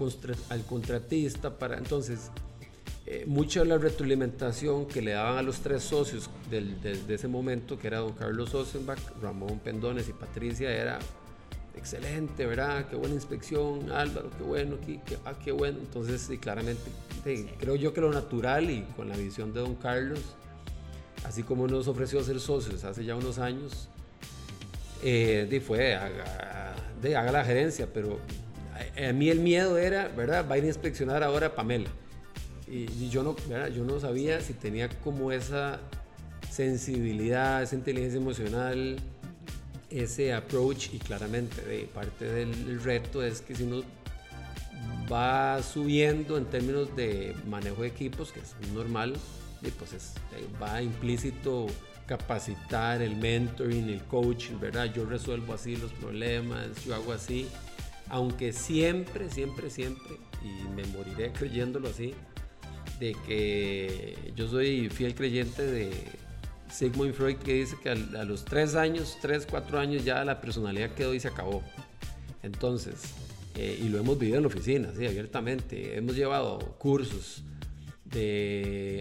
al 0.48 0.62
contratista 0.64 1.58
para 1.58 1.76
entonces 1.76 2.30
eh, 3.06 3.24
mucha 3.26 3.60
de 3.60 3.66
la 3.66 3.78
retroalimentación 3.78 4.86
que 4.86 5.00
le 5.00 5.12
daban 5.12 5.38
a 5.38 5.42
los 5.42 5.60
tres 5.60 5.82
socios 5.84 6.28
del- 6.50 6.80
de, 6.80 6.96
de 7.02 7.14
ese 7.14 7.28
momento 7.28 7.78
que 7.78 7.86
era 7.86 7.98
don 7.98 8.12
Carlos 8.12 8.52
Osenbach, 8.54 8.98
Ramón 9.22 9.60
Pendones 9.60 10.08
y 10.08 10.12
Patricia 10.12 10.70
era 10.74 10.98
excelente, 11.76 12.46
¿verdad? 12.46 12.86
Qué 12.88 12.96
buena 12.96 13.14
inspección, 13.14 13.92
Álvaro, 13.92 14.30
qué 14.36 14.42
bueno, 14.42 14.76
qué, 14.84 14.98
ah, 15.24 15.34
qué 15.44 15.52
bueno. 15.52 15.78
Entonces, 15.78 16.22
sí, 16.22 16.38
claramente, 16.38 16.82
sí, 17.22 17.46
creo 17.60 17.76
yo 17.76 17.92
que 17.92 18.00
lo 18.00 18.10
natural 18.10 18.70
y 18.70 18.82
con 18.96 19.08
la 19.08 19.16
visión 19.16 19.52
de 19.52 19.60
don 19.60 19.74
Carlos, 19.76 20.20
así 21.24 21.42
como 21.42 21.68
nos 21.68 21.86
ofreció 21.86 22.24
ser 22.24 22.40
socios 22.40 22.82
hace 22.84 23.04
ya 23.04 23.14
unos 23.14 23.38
años, 23.38 23.88
eh, 25.04 25.62
fue, 25.64 25.94
haga, 25.94 26.74
de, 27.02 27.14
haga 27.14 27.30
la 27.30 27.44
gerencia, 27.44 27.86
pero 27.92 28.18
a, 28.98 29.08
a 29.08 29.12
mí 29.12 29.28
el 29.28 29.40
miedo 29.40 29.78
era, 29.78 30.08
¿verdad? 30.08 30.46
Va 30.50 30.54
a 30.54 30.58
ir 30.58 30.64
a 30.64 30.68
inspeccionar 30.68 31.22
ahora 31.22 31.48
a 31.48 31.54
Pamela. 31.54 31.90
Y, 32.68 33.08
yo, 33.10 33.22
no, 33.22 33.36
¿verdad? 33.48 33.68
yo 33.68 33.84
no 33.84 34.00
sabía 34.00 34.40
si 34.40 34.52
tenía 34.52 34.88
como 34.88 35.30
esa 35.30 35.80
sensibilidad, 36.50 37.62
esa 37.62 37.76
inteligencia 37.76 38.18
emocional, 38.18 38.96
ese 39.90 40.34
approach 40.34 40.92
y 40.92 40.98
claramente 40.98 41.62
de 41.62 41.84
parte 41.84 42.24
del 42.24 42.82
reto 42.82 43.22
es 43.22 43.40
que 43.40 43.54
si 43.54 43.62
uno 43.62 43.82
va 45.10 45.62
subiendo 45.62 46.36
en 46.36 46.44
términos 46.46 46.94
de 46.96 47.34
manejo 47.46 47.82
de 47.82 47.88
equipos, 47.88 48.32
que 48.32 48.40
es 48.40 48.54
normal, 48.74 49.14
y 49.62 49.70
pues 49.70 50.14
va 50.62 50.82
implícito 50.82 51.66
capacitar, 52.06 53.02
el 53.02 53.16
mentoring, 53.16 53.88
el 53.88 54.02
coaching, 54.04 54.58
¿verdad? 54.60 54.92
Yo 54.92 55.04
resuelvo 55.06 55.54
así 55.54 55.76
los 55.76 55.92
problemas, 55.92 56.84
yo 56.84 56.94
hago 56.94 57.12
así, 57.12 57.48
aunque 58.08 58.52
siempre, 58.52 59.28
siempre, 59.30 59.70
siempre, 59.70 60.16
y 60.42 60.68
me 60.68 60.84
moriré 60.86 61.32
creyéndolo 61.38 61.88
así, 61.88 62.14
de 62.98 63.16
que 63.26 64.32
yo 64.34 64.48
soy 64.48 64.88
fiel 64.88 65.14
creyente 65.14 65.62
de 65.62 65.90
Sigmund 66.70 67.14
Freud 67.14 67.36
que 67.36 67.54
dice 67.54 67.76
que 67.82 67.90
a, 67.90 67.94
los 67.94 68.44
tres 68.44 68.74
años, 68.74 69.18
tres, 69.20 69.46
cuatro 69.48 69.78
años 69.78 70.04
ya 70.04 70.24
la 70.24 70.40
personalidad 70.40 70.90
quedó 70.90 71.14
y 71.14 71.20
se 71.20 71.28
acabó. 71.28 71.62
Entonces, 72.42 73.14
eh, 73.54 73.80
y 73.82 73.88
lo 73.88 73.98
hemos 73.98 74.18
vivido 74.18 74.36
en 74.36 74.42
la 74.42 74.48
oficina, 74.48 74.90
sí, 74.96 75.06
abiertamente. 75.06 75.96
Hemos 75.96 76.16
llevado 76.16 76.58
cursos 76.78 77.42
de 78.04 79.00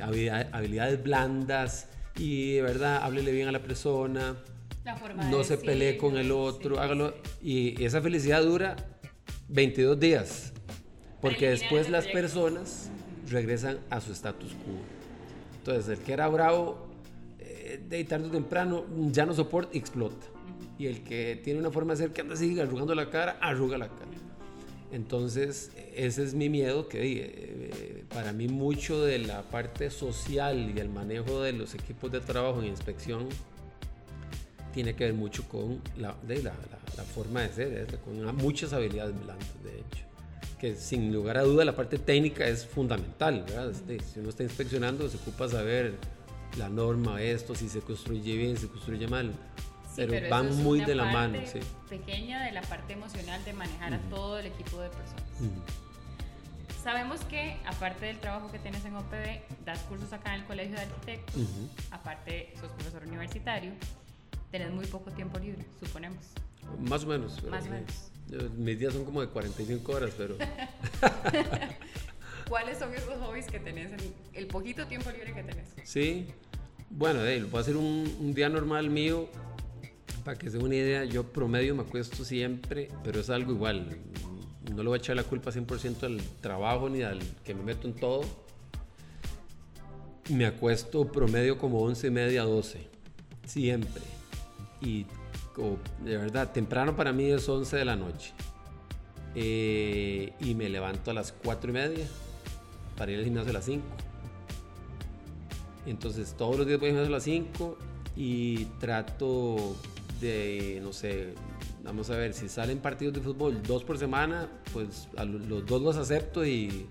habilidades 0.52 1.04
blandas 1.04 1.90
y 2.18 2.54
de 2.54 2.62
verdad, 2.62 3.04
háblele 3.04 3.32
bien 3.32 3.48
a 3.48 3.52
la 3.52 3.62
persona, 3.62 4.36
no 5.30 5.44
se 5.44 5.58
pelee 5.58 5.98
con 5.98 6.18
el 6.18 6.32
otro, 6.32 6.80
hágalo. 6.80 7.14
Y 7.42 7.82
esa 7.84 8.02
felicidad 8.02 8.44
dura 8.44 8.76
22 9.50 10.00
días, 10.00 10.54
porque 11.22 11.50
después 11.50 11.90
las 11.90 12.08
personas 12.08 12.92
regresan 13.30 13.80
a 13.90 14.02
su 14.02 14.12
status 14.12 14.52
quo. 14.52 14.74
Entonces, 15.58 15.98
el 15.98 16.04
que 16.04 16.14
era 16.14 16.28
bravo, 16.28 16.88
eh, 17.40 17.82
de 17.90 18.04
tarde 18.04 18.28
o 18.28 18.32
temprano, 18.32 18.86
ya 19.12 19.26
no 19.26 19.34
soporta 19.34 19.72
y 19.74 19.80
explota. 19.80 20.28
Y 20.78 20.88
el 20.88 21.04
que 21.04 21.40
tiene 21.44 21.60
una 21.60 21.72
forma 21.72 21.94
de 21.94 21.98
ser 21.98 22.14
que 22.14 22.22
anda 22.22 22.34
así 22.34 22.60
arrugando 22.60 22.94
la 22.94 23.10
cara, 23.10 23.38
arruga 23.42 23.78
la 23.78 23.88
cara. 23.88 24.12
Entonces, 24.92 25.72
ese 25.96 26.24
es 26.24 26.34
mi 26.34 26.50
miedo, 26.50 26.88
que 26.88 27.00
eh, 27.04 28.04
para 28.14 28.32
mí 28.32 28.48
mucho 28.48 29.04
de 29.04 29.20
la 29.20 29.42
parte 29.44 29.90
social 29.90 30.72
y 30.76 30.80
el 30.80 30.90
manejo 30.90 31.42
de 31.42 31.54
los 31.54 31.74
equipos 31.74 32.12
de 32.12 32.22
trabajo 32.22 32.62
en 32.62 32.68
inspección 32.68 33.28
tiene 34.74 34.96
que 34.96 35.06
ver 35.06 35.14
mucho 35.14 35.48
con 35.48 35.82
la, 35.98 36.16
de 36.28 36.44
la, 36.44 36.54
forma 37.14 37.42
de 37.42 37.50
ser, 37.50 38.00
con 38.00 38.36
muchas 38.36 38.74
habilidades 38.74 39.20
blandas, 39.20 39.64
de 39.64 39.80
hecho. 39.80 40.06
Que 40.66 40.76
sin 40.76 41.14
lugar 41.14 41.38
a 41.38 41.44
duda 41.44 41.64
la 41.64 41.76
parte 41.76 42.00
técnica 42.00 42.48
es 42.48 42.66
fundamental, 42.66 43.46
¿verdad? 43.48 43.72
si 43.86 44.20
uno 44.20 44.30
está 44.30 44.42
inspeccionando, 44.42 45.08
se 45.08 45.18
ocupa 45.18 45.48
saber 45.48 45.94
la 46.58 46.70
norma, 46.70 47.22
esto, 47.22 47.54
si 47.54 47.70
se 47.70 47.82
construye 47.82 48.36
bien, 48.36 48.56
si 48.56 48.64
se 48.64 48.70
construye 48.70 49.08
mal 49.08 49.32
pero, 49.96 50.28
van 50.28 50.64
muy 50.64 50.82
de 50.82 50.96
la 50.96 51.06
mano. 51.06 51.38
Sí. 51.46 51.60
Pequeña 51.88 52.44
de 52.44 52.52
la 52.52 52.64
parte 52.64 52.94
emocional 52.94 53.46
de 53.46 53.54
manejar 53.54 53.94
a 53.94 54.00
todo 54.10 54.40
el 54.40 54.48
equipo 54.48 54.82
de 54.82 54.90
personas. 54.90 55.24
Sabemos 56.84 57.22
que 57.26 57.58
aparte 57.68 58.08
del 58.08 58.18
trabajo 58.18 58.52
que 58.52 58.58
tienes 58.58 58.84
en 58.86 58.96
OPB, 58.96 59.42
das 59.66 59.80
cursos 59.82 60.12
acá 60.14 60.34
en 60.34 60.42
el 60.42 60.48
Colegio 60.48 60.78
de 60.78 60.82
Arquitectos, 60.82 61.44
aparte 61.92 62.52
sos 62.60 62.72
profesor 62.72 63.04
universitario, 63.06 63.72
tenés 64.50 64.72
muy 64.72 64.88
poco 64.88 65.12
tiempo 65.12 65.38
libre, 65.38 65.64
suponemos. 65.80 66.26
Más 66.80 67.04
o 67.04 67.08
menos. 67.08 67.44
Más 67.44 67.68
o 67.68 67.70
menos. 67.70 68.15
Mis 68.58 68.80
días 68.80 68.94
son 68.94 69.06
como 69.06 69.22
de 69.22 69.28
45 69.28 69.92
horas, 69.92 70.12
pero... 70.18 70.36
¿Cuáles 72.50 72.78
son 72.78 72.94
esos 72.94 73.20
hobbies 73.22 73.48
que 73.48 73.60
tenés 73.60 73.92
en 73.92 74.14
el 74.34 74.48
poquito 74.48 74.86
tiempo 74.86 75.10
libre 75.10 75.34
que 75.34 75.44
tenés? 75.44 75.68
Sí, 75.84 76.28
bueno, 76.90 77.22
de, 77.22 77.44
voy 77.44 77.58
a 77.58 77.62
hacer 77.62 77.76
un, 77.76 78.16
un 78.20 78.34
día 78.34 78.50
normal 78.50 78.90
mío 78.90 79.30
para 80.26 80.38
que 80.38 80.50
se 80.50 80.58
una 80.58 80.76
idea, 80.76 81.06
yo 81.06 81.24
promedio 81.24 81.76
me 81.76 81.84
acuesto 81.84 82.26
siempre, 82.26 82.90
pero 83.04 83.20
es 83.20 83.30
algo 83.30 83.52
igual. 83.52 83.96
No 84.74 84.82
le 84.82 84.90
voy 84.90 84.98
a 84.98 85.00
echar 85.00 85.16
la 85.16 85.24
culpa 85.24 85.52
100% 85.52 86.04
al 86.04 86.20
trabajo 86.42 86.90
ni 86.90 87.04
al 87.04 87.20
que 87.44 87.54
me 87.54 87.64
meto 87.64 87.88
en 87.88 87.94
todo. 87.94 88.26
Me 90.30 90.48
acuesto 90.48 91.12
promedio 91.12 91.60
como 91.60 91.80
11 91.84 92.08
y 92.08 92.10
media, 92.10 92.44
12. 92.44 92.88
Siempre. 93.46 94.02
Y 94.82 95.06
de 96.04 96.18
verdad, 96.18 96.52
temprano 96.52 96.96
para 96.96 97.14
mí 97.14 97.26
es 97.32 97.48
11 97.48 97.78
de 97.78 97.86
la 97.86 97.96
noche. 97.96 98.34
Eh, 99.36 100.34
y 100.40 100.56
me 100.56 100.70
levanto 100.70 101.12
a 101.12 101.14
las 101.14 101.34
4 101.34 101.70
y 101.70 101.74
media 101.74 102.08
para 102.98 103.12
ir 103.12 103.20
al 103.20 103.26
gimnasio 103.26 103.52
a 103.52 103.54
las 103.54 103.66
5. 103.66 103.84
Entonces 105.86 106.34
todos 106.38 106.58
los 106.58 106.68
días 106.68 106.80
voy 106.80 106.90
al 106.90 106.96
gimnasio 106.96 107.14
a 107.14 107.18
las 107.18 107.24
5 107.24 107.78
y 108.16 108.66
trato 108.80 109.76
de, 110.22 110.80
no 110.82 110.94
sé, 110.94 111.34
vamos 111.84 112.10
a 112.10 112.18
ver, 112.18 112.34
si 112.34 112.50
salen 112.50 112.80
partidos 112.80 113.14
de 113.14 113.22
fútbol 113.22 113.62
dos 113.62 113.84
por 113.84 113.98
semana, 113.98 114.50
pues 114.74 115.08
a 115.18 115.26
los 115.26 115.66
dos 115.66 115.82
los 115.82 115.98
acepto 115.98 116.46
y, 116.46 116.88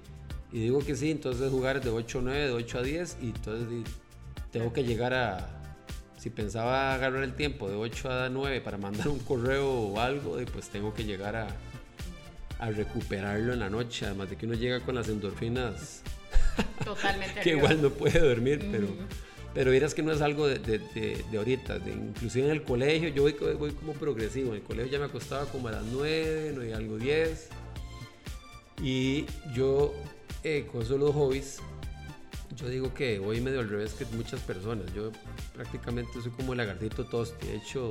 digo 0.53 0.79
que 0.81 0.95
sí, 0.95 1.11
entonces 1.11 1.51
jugar 1.51 1.83
de 1.83 1.91
8 1.91 2.19
a 2.19 2.23
9, 2.23 2.47
de 2.47 2.53
8 2.53 2.79
a 2.79 2.83
10 2.83 3.19
y 3.23 3.27
entonces 3.27 3.69
tengo 4.53 4.73
que 4.73 4.85
llegar 4.85 5.15
a, 5.15 5.64
si 6.25 6.31
pensaba 6.31 6.95
agarrar 6.95 7.23
el 7.23 7.35
tiempo 7.35 7.69
de 7.69 7.77
8 7.77 8.11
a 8.11 8.29
9 8.31 8.63
para 8.63 8.79
mandar 8.79 9.09
un 9.09 9.19
correo 9.19 9.71
o 9.71 10.01
algo, 10.01 10.39
pues 10.51 10.71
tengo 10.71 10.95
que 10.95 11.05
llegar 11.05 11.37
a, 11.37 11.49
a 12.59 12.71
recuperarlo 12.71 13.53
en 13.53 13.59
la 13.59 13.69
noche, 13.69 14.07
además 14.07 14.31
de 14.31 14.37
que 14.37 14.47
uno 14.47 14.55
llega 14.55 14.81
con 14.81 14.95
las 14.95 15.07
endorfinas. 15.11 16.01
Totalmente. 16.85 17.43
que 17.43 17.51
igual 17.51 17.83
no 17.83 17.91
puede 17.91 18.21
dormir, 18.21 18.67
pero... 18.73 18.89
Pero 19.53 19.71
dirás 19.71 19.95
que 19.95 20.03
no 20.03 20.11
es 20.11 20.21
algo 20.21 20.49
de, 20.49 20.59
de, 20.59 21.23
de, 21.31 21.39
ahorita, 21.39 21.77
inclusive 21.87 22.47
en 22.47 22.51
el 22.51 22.63
colegio, 22.63 23.11
yo 23.11 23.23
voy, 23.23 23.37
voy, 23.57 23.71
como 23.71 23.93
progresivo, 23.93 24.49
en 24.49 24.57
el 24.57 24.63
colegio 24.63 24.91
ya 24.91 24.99
me 24.99 25.05
acostaba 25.05 25.45
como 25.45 25.69
a 25.69 25.73
las 25.73 25.85
9, 25.85 26.53
9 26.55 26.71
y 26.71 26.73
algo 26.73 26.97
10. 26.97 27.49
Y 28.83 29.27
yo, 29.55 29.95
eh, 30.43 30.67
con 30.73 30.83
esos 30.83 30.99
los 30.99 31.15
hobbies, 31.15 31.61
yo 32.57 32.69
digo 32.69 32.95
que 32.95 33.19
voy 33.19 33.41
medio 33.41 33.61
al 33.61 33.69
revés 33.69 33.95
que 33.95 34.05
muchas 34.07 34.41
personas. 34.41 34.93
Yo 34.95 35.11
prácticamente 35.53 36.21
soy 36.21 36.33
como 36.33 36.53
el 36.53 36.59
lagartito 36.59 37.05
toste, 37.05 37.53
he 37.53 37.57
hecho 37.57 37.91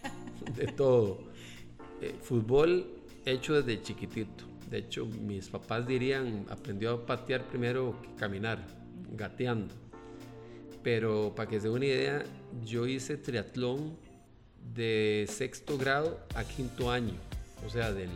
de 0.56 0.66
todo. 0.68 1.18
Eh, 2.00 2.14
fútbol 2.20 2.86
hecho 3.24 3.60
desde 3.60 3.82
chiquitito. 3.82 4.44
De 4.70 4.78
hecho, 4.78 5.06
mis 5.06 5.48
papás 5.48 5.86
dirían, 5.86 6.46
aprendió 6.50 6.92
a 6.92 7.06
patear 7.06 7.46
primero 7.46 8.00
que 8.02 8.14
caminar, 8.14 8.58
gateando 9.12 9.84
pero 10.84 11.34
para 11.34 11.48
que 11.48 11.58
se 11.58 11.66
den 11.66 11.76
una 11.76 11.86
idea, 11.86 12.24
yo 12.64 12.86
hice 12.86 13.16
triatlón 13.16 13.96
de 14.74 15.26
sexto 15.28 15.78
grado 15.78 16.20
a 16.34 16.44
quinto 16.44 16.90
año, 16.90 17.14
o 17.66 17.70
sea, 17.70 17.92
del 17.92 18.10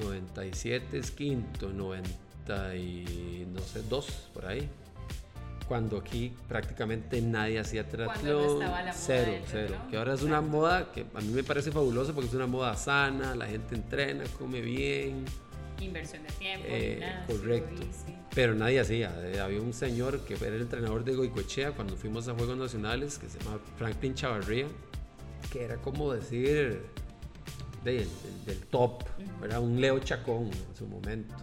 97 0.00 0.98
es 0.98 1.10
quinto, 1.10 1.70
90 1.72 2.27
y 2.76 3.46
no 3.52 3.60
sé, 3.60 3.82
dos 3.82 4.06
por 4.32 4.46
ahí. 4.46 4.68
Cuando 5.66 5.98
aquí 5.98 6.32
prácticamente 6.48 7.20
nadie 7.20 7.58
hacía 7.58 7.86
triatlón, 7.86 8.62
cero, 8.94 9.32
cero. 9.46 9.76
Que 9.90 9.98
ahora 9.98 10.14
es 10.14 10.22
una 10.22 10.40
moda 10.40 10.90
que 10.92 11.04
a 11.14 11.20
mí 11.20 11.28
me 11.28 11.44
parece 11.44 11.70
fabulosa 11.70 12.14
porque 12.14 12.28
es 12.28 12.34
una 12.34 12.46
moda 12.46 12.74
sana, 12.74 13.34
la 13.34 13.46
gente 13.46 13.74
entrena, 13.74 14.24
come 14.38 14.62
bien. 14.62 15.26
Inversión 15.78 16.22
de 16.22 16.30
tiempo, 16.30 16.66
eh, 16.68 17.02
correcto. 17.26 17.82
Pero 18.34 18.54
nadie 18.54 18.80
hacía. 18.80 19.14
Eh, 19.26 19.40
había 19.40 19.60
un 19.60 19.74
señor 19.74 20.20
que 20.24 20.34
era 20.34 20.56
el 20.56 20.62
entrenador 20.62 21.04
de 21.04 21.14
Goicochea 21.14 21.72
cuando 21.72 21.96
fuimos 21.96 22.26
a 22.28 22.34
Juegos 22.34 22.56
Nacionales, 22.56 23.18
que 23.18 23.28
se 23.28 23.38
llama 23.38 23.58
Franklin 23.76 24.14
Chavarría, 24.14 24.66
que 25.52 25.64
era 25.64 25.76
como 25.76 26.12
decir 26.12 26.82
del, 27.84 28.08
top, 28.70 29.04
era 29.44 29.60
un 29.60 29.80
Leo 29.80 29.98
Chacón 30.00 30.46
en 30.46 30.76
su 30.76 30.86
momento. 30.86 31.34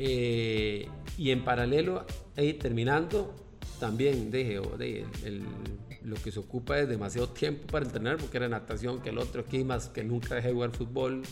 Eh, 0.00 0.88
y 1.16 1.32
en 1.32 1.42
paralelo, 1.42 2.06
ahí 2.36 2.54
terminando, 2.54 3.34
también 3.80 4.30
dije, 4.30 4.60
oh, 4.60 4.78
lo 6.04 6.14
que 6.22 6.30
se 6.30 6.38
ocupa 6.38 6.78
es 6.78 6.88
demasiado 6.88 7.30
tiempo 7.30 7.66
para 7.66 7.84
entrenar, 7.84 8.16
porque 8.16 8.36
era 8.36 8.48
natación, 8.48 9.02
que 9.02 9.08
el 9.08 9.18
otro 9.18 9.40
aquí 9.40 9.64
más 9.64 9.88
que 9.88 10.04
nunca 10.04 10.36
dejé 10.36 10.52
jugar 10.52 10.70
fútbol, 10.70 11.22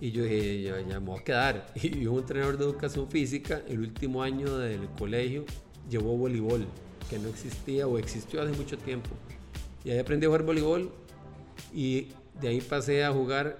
y 0.00 0.12
yo 0.12 0.22
dije, 0.22 0.62
ya, 0.62 0.80
ya, 0.80 1.00
me 1.00 1.06
voy 1.06 1.18
a 1.18 1.24
quedar. 1.24 1.66
Y 1.82 2.06
un 2.06 2.20
entrenador 2.20 2.56
de 2.56 2.64
educación 2.64 3.10
física, 3.10 3.60
el 3.68 3.80
último 3.80 4.22
año 4.22 4.56
del 4.56 4.88
colegio, 4.90 5.44
llevó 5.90 6.16
voleibol, 6.16 6.64
que 7.10 7.18
no 7.18 7.28
existía 7.28 7.88
o 7.88 7.98
existió 7.98 8.40
hace 8.40 8.56
mucho 8.56 8.78
tiempo. 8.78 9.10
Y 9.84 9.90
ahí 9.90 9.98
aprendí 9.98 10.26
a 10.26 10.28
jugar 10.28 10.44
voleibol 10.44 10.92
y 11.74 12.06
de 12.40 12.48
ahí 12.48 12.60
pasé 12.60 13.04
a 13.04 13.12
jugar 13.12 13.58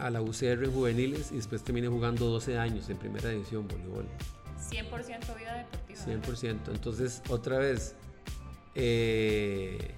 a 0.00 0.10
la 0.10 0.22
UCR 0.22 0.64
en 0.64 0.72
juveniles 0.72 1.30
y 1.32 1.36
después 1.36 1.62
terminé 1.62 1.88
jugando 1.88 2.26
12 2.26 2.58
años 2.58 2.88
en 2.88 2.96
primera 2.96 3.28
división 3.28 3.68
voleibol. 3.68 4.06
100% 4.70 5.36
vida 5.38 5.54
deportiva. 5.54 6.00
100%. 6.04 6.74
Entonces, 6.74 7.22
otra 7.28 7.58
vez, 7.58 7.94
eh, 8.74 9.94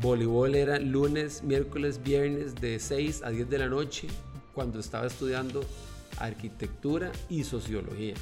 voleibol 0.00 0.54
era 0.54 0.78
lunes, 0.78 1.42
miércoles, 1.42 2.02
viernes 2.02 2.54
de 2.54 2.78
6 2.78 3.22
a 3.24 3.30
10 3.30 3.48
de 3.48 3.58
la 3.58 3.68
noche 3.68 4.08
cuando 4.54 4.80
estaba 4.80 5.06
estudiando 5.06 5.64
arquitectura 6.18 7.12
y 7.28 7.44
sociología. 7.44 8.14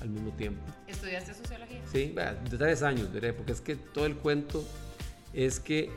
al 0.00 0.10
mismo 0.10 0.32
tiempo. 0.32 0.60
¿Estudiaste 0.86 1.32
sociología? 1.32 1.80
Sí, 1.90 2.14
de 2.14 2.58
tres 2.58 2.82
años, 2.82 3.08
porque 3.34 3.52
es 3.52 3.62
que 3.62 3.74
todo 3.74 4.04
el 4.04 4.16
cuento 4.16 4.62
es 5.32 5.60
que 5.60 5.90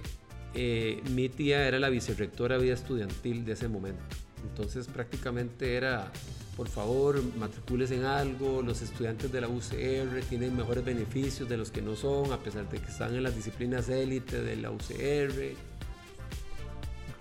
eh, 0.54 1.02
mi 1.12 1.30
tía 1.30 1.68
era 1.68 1.80
la 1.80 1.90
vicerrectora 1.90 2.58
de 2.58 2.64
vida 2.64 2.74
estudiantil 2.74 3.46
de 3.46 3.54
ese 3.54 3.68
momento. 3.68 4.04
Entonces 4.44 4.88
prácticamente 4.88 5.76
era, 5.76 6.12
por 6.56 6.68
favor, 6.68 7.22
matricules 7.36 7.92
en 7.92 8.06
algo, 8.06 8.62
los 8.62 8.82
estudiantes 8.82 9.32
de 9.32 9.42
la 9.42 9.48
UCR 9.48 10.22
tienen 10.30 10.56
mejores 10.56 10.84
beneficios 10.84 11.50
de 11.50 11.58
los 11.58 11.72
que 11.72 11.82
no 11.82 11.96
son, 11.96 12.32
a 12.32 12.40
pesar 12.40 12.70
de 12.70 12.80
que 12.80 12.88
están 12.88 13.16
en 13.16 13.24
las 13.24 13.36
disciplinas 13.36 13.90
élite 13.90 14.42
de 14.42 14.56
la 14.56 14.72
UCR. 14.72 15.56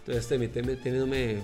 Entonces, 0.07 0.29
teniéndome 0.29 1.33
eh, 1.33 1.41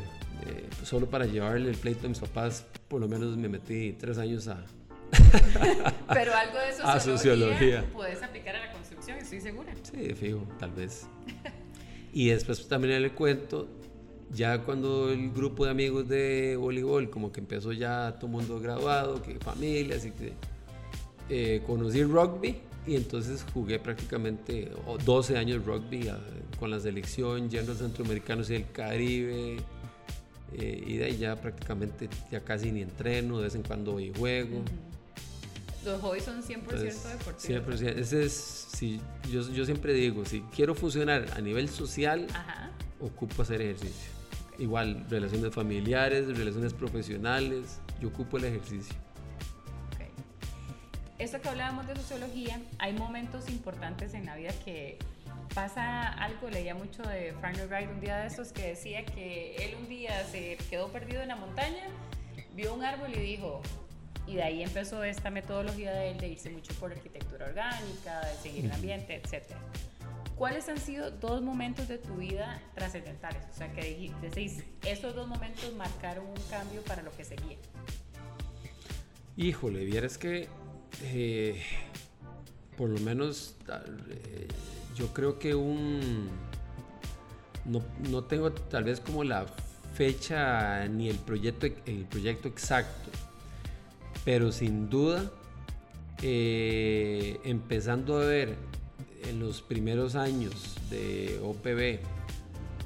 solo 0.84 1.08
para 1.08 1.26
llevarle 1.26 1.70
el 1.70 1.76
pleito 1.76 2.06
a 2.06 2.08
mis 2.08 2.20
papás, 2.20 2.66
por 2.88 3.00
lo 3.00 3.08
menos 3.08 3.36
me 3.36 3.48
metí 3.48 3.92
tres 3.92 4.18
años 4.18 4.48
a... 4.48 4.64
Pero 6.12 6.34
algo 6.34 6.58
de 6.58 6.72
sociología, 6.72 6.92
a 6.92 7.00
sociología 7.00 7.84
puedes 7.92 8.22
aplicar 8.22 8.56
a 8.56 8.66
la 8.66 8.72
construcción, 8.72 9.18
estoy 9.18 9.40
segura. 9.40 9.72
Sí, 9.82 10.14
fijo, 10.14 10.46
tal 10.58 10.72
vez. 10.72 11.06
Y 12.12 12.28
después 12.28 12.66
también 12.68 12.94
en 12.94 13.04
el 13.04 13.12
cuento, 13.12 13.68
ya 14.30 14.58
cuando 14.62 15.10
el 15.10 15.30
grupo 15.30 15.64
de 15.64 15.70
amigos 15.70 16.08
de 16.08 16.56
voleibol, 16.56 17.10
como 17.10 17.32
que 17.32 17.40
empezó 17.40 17.72
ya 17.72 18.16
todo 18.18 18.28
mundo 18.28 18.60
graduado, 18.60 19.22
que 19.22 19.38
familia, 19.38 19.96
así 19.96 20.10
que 20.10 20.32
eh, 21.28 21.62
conocí 21.66 22.02
rugby 22.04 22.56
y 22.86 22.96
entonces 22.96 23.44
jugué 23.54 23.78
prácticamente 23.78 24.70
12 25.04 25.38
años 25.38 25.64
rugby 25.64 26.08
ah, 26.08 26.18
con 26.58 26.70
la 26.70 26.80
selección, 26.80 27.48
yendo 27.48 27.72
a 27.72 27.74
centroamericanos 27.74 28.50
y 28.50 28.56
el 28.56 28.70
Caribe. 28.70 29.56
Eh, 30.54 30.84
y 30.86 30.96
de 30.98 31.04
ahí 31.06 31.16
ya 31.16 31.40
prácticamente 31.40 32.08
ya 32.30 32.40
casi 32.40 32.72
ni 32.72 32.82
entreno, 32.82 33.38
de 33.38 33.44
vez 33.44 33.54
en 33.54 33.62
cuando 33.62 33.92
voy 33.92 34.04
y 34.04 34.12
juego. 34.18 34.62
Los 35.84 36.00
hobbies 36.00 36.24
son 36.24 36.42
100% 36.42 36.64
deportivos. 36.64 37.66
100%. 37.66 37.98
Ese 37.98 38.24
es, 38.24 38.68
yo, 39.30 39.42
yo, 39.50 39.64
siempre 39.64 39.92
digo, 39.94 40.24
si 40.24 40.40
quiero 40.54 40.74
funcionar 40.74 41.26
a 41.34 41.40
nivel 41.40 41.68
social, 41.68 42.26
ocupo 43.00 43.42
hacer 43.42 43.60
ejercicio. 43.60 44.10
Igual, 44.58 45.04
relaciones 45.08 45.52
familiares, 45.52 46.36
relaciones 46.36 46.72
profesionales, 46.72 47.80
yo 48.00 48.08
ocupo 48.08 48.36
el 48.36 48.44
ejercicio. 48.44 48.94
Okay. 49.94 50.08
Esto 51.18 51.40
que 51.40 51.48
hablábamos 51.48 51.86
de 51.88 51.96
sociología, 51.96 52.60
hay 52.78 52.92
momentos 52.92 53.48
importantes 53.48 54.14
en 54.14 54.26
la 54.26 54.36
vida 54.36 54.52
que 54.64 54.98
pasa 55.54 56.08
algo, 56.08 56.48
leía 56.48 56.74
mucho 56.74 57.02
de 57.02 57.34
Frank 57.40 57.56
Lloyd 57.56 57.68
Wright 57.68 57.90
un 57.90 58.00
día 58.00 58.18
de 58.18 58.26
estos 58.28 58.52
que 58.52 58.68
decía 58.68 59.04
que 59.04 59.56
él 59.56 59.76
un 59.80 59.88
día 59.88 60.24
se 60.30 60.58
quedó 60.70 60.88
perdido 60.88 61.22
en 61.22 61.28
la 61.28 61.36
montaña, 61.36 61.84
vio 62.54 62.74
un 62.74 62.84
árbol 62.84 63.10
y 63.14 63.20
dijo, 63.20 63.62
y 64.26 64.36
de 64.36 64.42
ahí 64.42 64.62
empezó 64.62 65.02
esta 65.04 65.30
metodología 65.30 65.92
de 65.92 66.10
él 66.10 66.18
de 66.18 66.28
irse 66.28 66.50
mucho 66.50 66.72
por 66.74 66.92
arquitectura 66.92 67.46
orgánica, 67.46 68.20
de 68.20 68.36
seguir 68.36 68.64
el 68.66 68.72
ambiente, 68.72 69.16
etc. 69.16 69.56
¿Cuáles 70.36 70.68
han 70.68 70.78
sido 70.78 71.10
dos 71.10 71.42
momentos 71.42 71.88
de 71.88 71.98
tu 71.98 72.16
vida 72.16 72.60
trascendentales? 72.74 73.44
O 73.52 73.56
sea, 73.56 73.72
que 73.72 74.12
decís, 74.20 74.64
estos 74.84 75.14
dos 75.14 75.28
momentos 75.28 75.72
marcaron 75.74 76.26
un 76.26 76.42
cambio 76.50 76.82
para 76.82 77.02
lo 77.02 77.14
que 77.16 77.24
seguía. 77.24 77.56
Híjole, 79.36 79.84
vieras 79.84 80.18
que 80.18 80.48
eh, 81.02 81.62
por 82.76 82.90
lo 82.90 83.00
menos 83.00 83.56
eh, 84.10 84.48
yo 84.94 85.12
creo 85.12 85.38
que 85.38 85.54
un... 85.54 86.28
No, 87.64 87.82
no, 88.10 88.24
tengo 88.24 88.52
tal 88.52 88.84
vez 88.84 88.98
como 88.98 89.22
la 89.22 89.46
fecha 89.94 90.88
ni 90.88 91.08
el 91.08 91.16
proyecto, 91.18 91.66
el 91.86 92.04
proyecto 92.06 92.48
exacto, 92.48 93.10
pero 94.24 94.52
sin 94.52 94.88
duda, 94.88 95.30
eh, 96.22 97.40
empezando 97.44 98.16
a 98.16 98.24
ver 98.24 98.56
en 99.24 99.40
los 99.40 99.62
primeros 99.62 100.14
años 100.14 100.76
de 100.90 101.40
OPB 101.42 102.00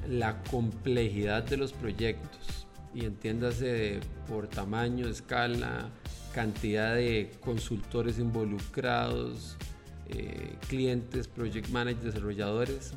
la 0.09 0.41
complejidad 0.43 1.43
de 1.43 1.57
los 1.57 1.73
proyectos 1.73 2.65
y 2.95 3.05
entiéndase 3.05 3.99
por 4.27 4.47
tamaño, 4.47 5.07
escala, 5.07 5.89
cantidad 6.33 6.95
de 6.95 7.31
consultores 7.41 8.17
involucrados, 8.17 9.57
eh, 10.09 10.55
clientes, 10.67 11.27
project 11.27 11.69
managers, 11.69 12.05
desarrolladores, 12.05 12.93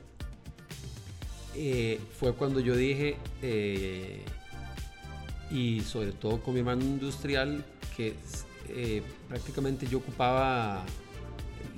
eh, 1.54 2.00
fue 2.18 2.34
cuando 2.34 2.60
yo 2.60 2.76
dije, 2.76 3.16
y 5.50 5.80
sobre 5.80 6.12
todo 6.12 6.40
con 6.40 6.54
mi 6.54 6.60
hermano 6.60 6.82
industrial, 6.82 7.64
eh, 8.68 9.02
prácticamente 9.28 9.86
yo 9.86 9.98
ocupaba 9.98 10.84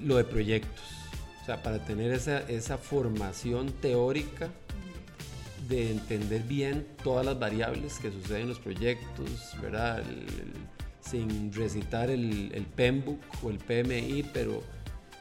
lo 0.03 0.17
de 0.17 0.25
proyectos. 0.25 0.85
O 1.43 1.45
sea, 1.45 1.63
para 1.63 1.85
tener 1.85 2.13
esa, 2.13 2.41
esa 2.49 2.79
formación 2.79 3.73
teórica 3.73 4.49
de 5.69 5.91
entender 5.91 6.43
bien 6.43 6.87
todas 7.03 7.25
las 7.25 7.39
variables 7.39 7.99
que 7.99 8.11
suceden 8.11 8.43
en 8.43 8.49
los 8.49 8.59
proyectos, 8.59 9.57
¿verdad? 9.61 10.03
sin 11.01 11.53
recitar 11.53 12.11
el, 12.11 12.53
el 12.55 12.65
PMBOK 12.65 13.45
o 13.45 13.51
el 13.51 13.59
PMI, 13.59 14.25
pero 14.33 14.63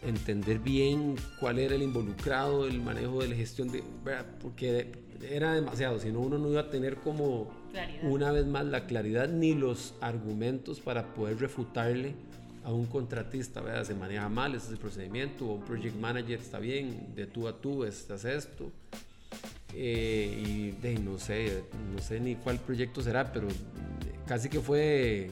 entender 0.02 0.60
bien 0.60 1.16
cuál 1.40 1.60
era 1.60 1.76
el 1.76 1.84
involucrado, 1.84 2.68
el 2.68 2.82
manejo 2.82 3.22
de 3.22 3.30
la 3.30 3.36
gestión, 3.36 3.72
de, 3.72 3.84
¿verdad? 4.04 4.26
porque 4.42 4.88
era 5.30 5.54
demasiado, 5.54 6.00
si 6.00 6.12
no 6.12 6.22
uno 6.22 6.38
no 6.38 6.50
iba 6.50 6.62
a 6.62 6.70
tener 6.70 6.98
como 6.98 7.52
una 8.04 8.32
vez 8.32 8.46
más 8.46 8.66
la 8.66 8.86
claridad 8.88 9.30
ni 9.30 9.54
los 9.54 9.94
argumentos 10.02 10.80
para 10.80 11.14
poder 11.14 11.40
refutarle 11.40 12.16
a 12.64 12.72
un 12.72 12.86
contratista, 12.86 13.62
¿verdad? 13.62 13.84
se 13.84 13.96
maneja 13.96 14.28
mal, 14.30 14.56
ese 14.56 14.68
es 14.68 14.72
el 14.74 14.78
procedimiento, 14.78 15.46
o 15.46 15.54
un 15.56 15.64
project 15.64 15.96
manager 15.96 16.40
está 16.40 16.60
bien, 16.60 17.14
de 17.16 17.28
tú 17.28 17.48
a 17.48 17.60
tú 17.60 17.84
estás 17.84 18.26
esto. 18.26 18.72
Eh, 19.74 20.44
y 20.46 20.72
de, 20.82 21.00
no 21.00 21.18
sé, 21.18 21.64
no 21.96 22.02
sé 22.02 22.20
ni 22.20 22.36
cuál 22.36 22.60
proyecto 22.60 23.02
será, 23.02 23.32
pero 23.32 23.48
casi 24.28 24.50
que 24.50 24.60
fue 24.60 25.32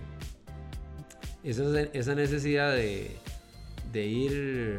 esa, 1.43 1.82
esa 1.82 2.15
necesidad 2.15 2.73
de, 2.73 3.17
de 3.91 4.06
ir, 4.06 4.78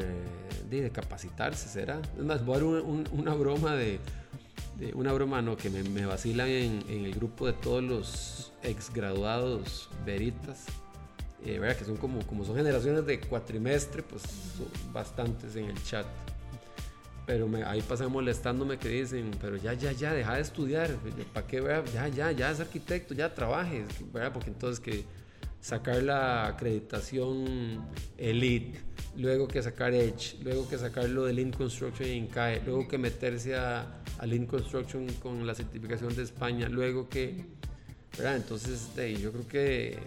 de, 0.69 0.91
capacitarse, 0.91 1.69
¿será? 1.69 2.01
Es 2.17 2.25
más, 2.25 2.45
voy 2.45 2.57
a 2.57 2.61
dar 2.61 2.83
una 3.13 3.35
broma 3.35 3.75
de, 3.75 3.99
una 4.95 5.13
broma 5.13 5.43
no, 5.43 5.57
que 5.57 5.71
me, 5.71 5.83
me 5.83 6.07
vacilan 6.07 6.49
en, 6.49 6.83
el 6.89 7.15
grupo 7.15 7.47
de 7.47 7.53
todos 7.53 7.83
los 7.83 8.53
exgraduados 8.63 9.91
veritas, 10.05 10.67
eh, 11.45 11.59
¿verdad? 11.59 11.77
que 11.77 11.85
son 11.85 11.97
como, 11.97 12.27
como 12.27 12.45
son 12.45 12.57
generaciones 12.57 13.05
de 13.07 13.21
cuatrimestre, 13.21 14.03
pues 14.03 14.23
son 14.23 14.93
bastantes 14.93 15.57
en 15.57 15.67
el 15.67 15.83
chat. 15.85 16.07
Pero 17.27 17.47
me, 17.47 17.63
ahí 17.63 17.81
pasan 17.83 18.11
molestándome 18.11 18.79
que 18.79 18.89
dicen, 18.89 19.31
pero 19.41 19.57
ya, 19.57 19.75
ya, 19.75 19.93
ya, 19.93 20.13
deja 20.13 20.35
de 20.35 20.41
estudiar, 20.41 20.91
¿para 21.33 21.47
qué? 21.47 21.63
Ya, 21.95 22.09
ya, 22.09 22.33
ya 22.33 22.51
es 22.51 22.61
arquitecto, 22.61 23.15
ya 23.15 23.33
trabajes, 23.35 23.87
¿verdad? 24.13 24.33
Porque 24.33 24.51
entonces 24.51 24.81
que 24.81 25.05
sacar 25.61 26.03
la 26.03 26.47
acreditación 26.47 27.85
Elite, 28.17 28.81
luego 29.17 29.47
que 29.47 29.63
sacar 29.63 29.93
Edge, 29.93 30.37
luego 30.43 30.69
que 30.69 30.79
sacar 30.79 31.09
lo 31.09 31.25
de 31.25 31.35
Lean 31.35 31.51
Construction 31.53 32.09
y 32.09 32.13
INCAE, 32.13 32.63
luego 32.65 32.89
que 32.89 32.99
meterse 32.99 33.55
a, 33.55 34.03
a 34.19 34.27
Lean 34.27 34.47
Construction 34.47 35.07
con 35.23 35.47
la 35.47 35.55
certificación 35.55 36.15
de 36.17 36.23
España, 36.23 36.69
luego 36.69 37.09
que, 37.09 37.45
¿verdad? 38.17 38.37
Entonces, 38.37 38.89
yo 39.21 39.33
creo 39.33 39.49
que 39.49 39.99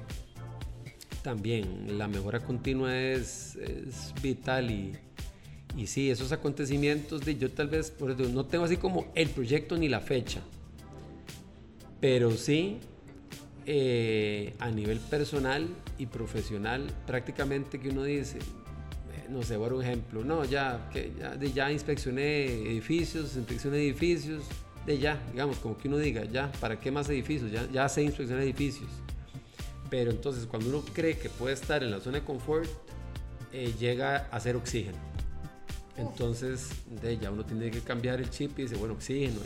también 1.21 1.97
la 1.97 2.07
mejora 2.07 2.39
continua 2.39 2.99
es, 2.99 3.55
es 3.55 4.13
vital 4.21 4.71
y, 4.71 4.93
y 5.77 5.87
sí, 5.87 6.09
esos 6.09 6.31
acontecimientos, 6.31 7.21
de, 7.21 7.37
yo 7.37 7.51
tal 7.51 7.67
vez, 7.67 7.91
por 7.91 8.19
no 8.19 8.45
tengo 8.45 8.65
así 8.65 8.77
como 8.77 9.05
el 9.13 9.29
proyecto 9.29 9.77
ni 9.77 9.87
la 9.87 10.01
fecha, 10.01 10.41
pero 12.01 12.31
sí 12.31 12.79
eh, 13.65 14.53
a 14.59 14.69
nivel 14.71 14.99
personal 14.99 15.67
y 15.97 16.07
profesional, 16.07 16.87
prácticamente 17.07 17.79
que 17.79 17.89
uno 17.89 18.03
dice, 18.03 18.37
eh, 18.37 19.27
no 19.29 19.43
sé, 19.43 19.57
por 19.57 19.73
un 19.73 19.83
ejemplo, 19.83 20.23
no, 20.23 20.43
ya, 20.43 20.89
que 20.91 21.13
ya, 21.17 21.35
de, 21.35 21.51
ya 21.51 21.71
inspeccioné 21.71 22.45
edificios, 22.45 23.35
inspeccioné 23.37 23.77
edificios, 23.77 24.43
de 24.85 24.97
ya, 24.97 25.21
digamos, 25.31 25.57
como 25.59 25.77
que 25.77 25.87
uno 25.87 25.97
diga, 25.97 26.25
ya, 26.25 26.51
¿para 26.59 26.79
qué 26.79 26.91
más 26.91 27.09
edificios? 27.09 27.51
Ya, 27.51 27.67
ya 27.71 27.87
sé 27.87 28.03
inspeccionar 28.03 28.43
edificios. 28.43 28.89
Pero 29.89 30.11
entonces, 30.11 30.45
cuando 30.45 30.69
uno 30.69 30.83
cree 30.93 31.17
que 31.17 31.29
puede 31.29 31.53
estar 31.53 31.83
en 31.83 31.91
la 31.91 31.99
zona 31.99 32.19
de 32.19 32.25
confort, 32.25 32.69
eh, 33.53 33.73
llega 33.79 34.27
a 34.31 34.39
ser 34.39 34.55
oxígeno. 34.55 34.97
Entonces, 35.95 36.69
de 37.01 37.17
ya 37.17 37.31
uno 37.31 37.45
tiene 37.45 37.69
que 37.69 37.79
cambiar 37.79 38.19
el 38.19 38.29
chip 38.29 38.57
y 38.59 38.63
dice, 38.63 38.75
bueno, 38.75 38.95
oxígeno 38.95 39.39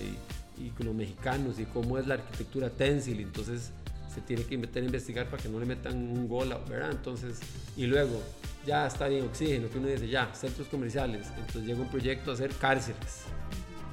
y, 0.57 0.65
y 0.65 0.69
con 0.69 0.85
los 0.87 0.95
mexicanos 0.95 1.59
y 1.59 1.65
cómo 1.65 1.97
es 1.97 2.07
la 2.07 2.15
arquitectura 2.15 2.69
Tensil. 2.69 3.19
Entonces, 3.19 3.73
se 4.17 4.21
tiene 4.23 4.43
que 4.45 4.57
meter 4.57 4.81
a 4.81 4.85
investigar 4.87 5.29
para 5.29 5.43
que 5.43 5.47
no 5.47 5.59
le 5.59 5.67
metan 5.67 5.95
un 5.95 6.27
gol, 6.27 6.49
¿verdad? 6.67 6.89
Entonces, 6.89 7.39
y 7.75 7.85
luego, 7.85 8.19
ya 8.65 8.87
está 8.87 9.07
bien 9.07 9.25
oxígeno, 9.25 9.69
que 9.69 9.77
uno 9.77 9.89
dice, 9.89 10.07
ya, 10.07 10.33
centros 10.33 10.67
comerciales, 10.69 11.27
entonces 11.37 11.65
llega 11.65 11.81
un 11.81 11.89
proyecto 11.89 12.31
a 12.31 12.33
hacer 12.33 12.51
cárceles. 12.55 13.25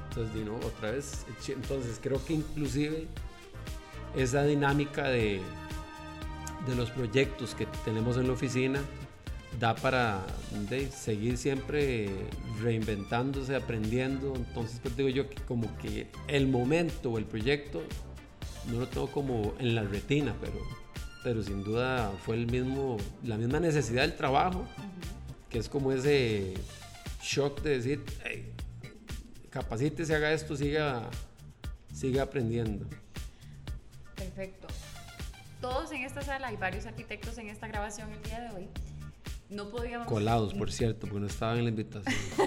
Entonces, 0.09 0.43
¿no? 0.43 0.55
otra 0.55 0.91
vez, 0.91 1.27
entonces 1.47 1.99
creo 2.01 2.25
que 2.25 2.33
inclusive 2.33 3.05
esa 4.15 4.43
dinámica 4.43 5.09
de, 5.09 5.41
de 6.67 6.75
los 6.75 6.89
proyectos 6.89 7.53
que 7.53 7.67
tenemos 7.83 8.17
en 8.17 8.25
la 8.25 8.33
oficina 8.33 8.79
da 9.59 9.75
para 9.75 10.25
seguir 10.89 11.37
siempre 11.37 12.09
reinventándose, 12.63 13.55
aprendiendo. 13.55 14.33
Entonces, 14.35 14.79
pues 14.81 14.97
digo 14.97 15.09
yo 15.09 15.29
que 15.29 15.35
como 15.43 15.77
que 15.77 16.07
el 16.27 16.47
momento 16.47 17.11
o 17.11 17.17
el 17.19 17.25
proyecto 17.25 17.83
no 18.67 18.79
lo 18.79 18.87
tengo 18.87 19.07
como 19.07 19.53
en 19.59 19.75
la 19.75 19.83
retina, 19.83 20.35
pero, 20.39 20.59
pero 21.23 21.43
sin 21.43 21.63
duda 21.63 22.11
fue 22.25 22.35
el 22.35 22.47
mismo, 22.47 22.97
la 23.23 23.37
misma 23.37 23.59
necesidad 23.59 24.01
del 24.03 24.15
trabajo, 24.15 24.65
que 25.49 25.59
es 25.59 25.69
como 25.69 25.91
ese 25.91 26.53
shock 27.21 27.61
de 27.61 27.69
decir, 27.71 28.03
hey, 28.23 28.51
capacítese, 29.49 30.15
haga 30.15 30.31
esto, 30.31 30.55
siga, 30.55 31.09
siga 31.93 32.23
aprendiendo. 32.23 32.87
Perfecto. 34.15 34.67
Todos 35.61 35.91
en 35.91 36.03
esta 36.03 36.21
sala, 36.21 36.47
hay 36.47 36.57
varios 36.57 36.85
arquitectos 36.85 37.37
en 37.37 37.49
esta 37.49 37.67
grabación 37.67 38.11
el 38.11 38.21
día 38.23 38.41
de 38.41 38.55
hoy. 38.55 38.69
No 39.49 39.69
podíamos... 39.69 40.07
Colados, 40.07 40.53
por 40.53 40.71
cierto, 40.71 41.07
porque 41.07 41.21
no 41.21 41.27
estaban 41.27 41.57
en 41.57 41.63
la 41.65 41.69
invitación. 41.69 42.15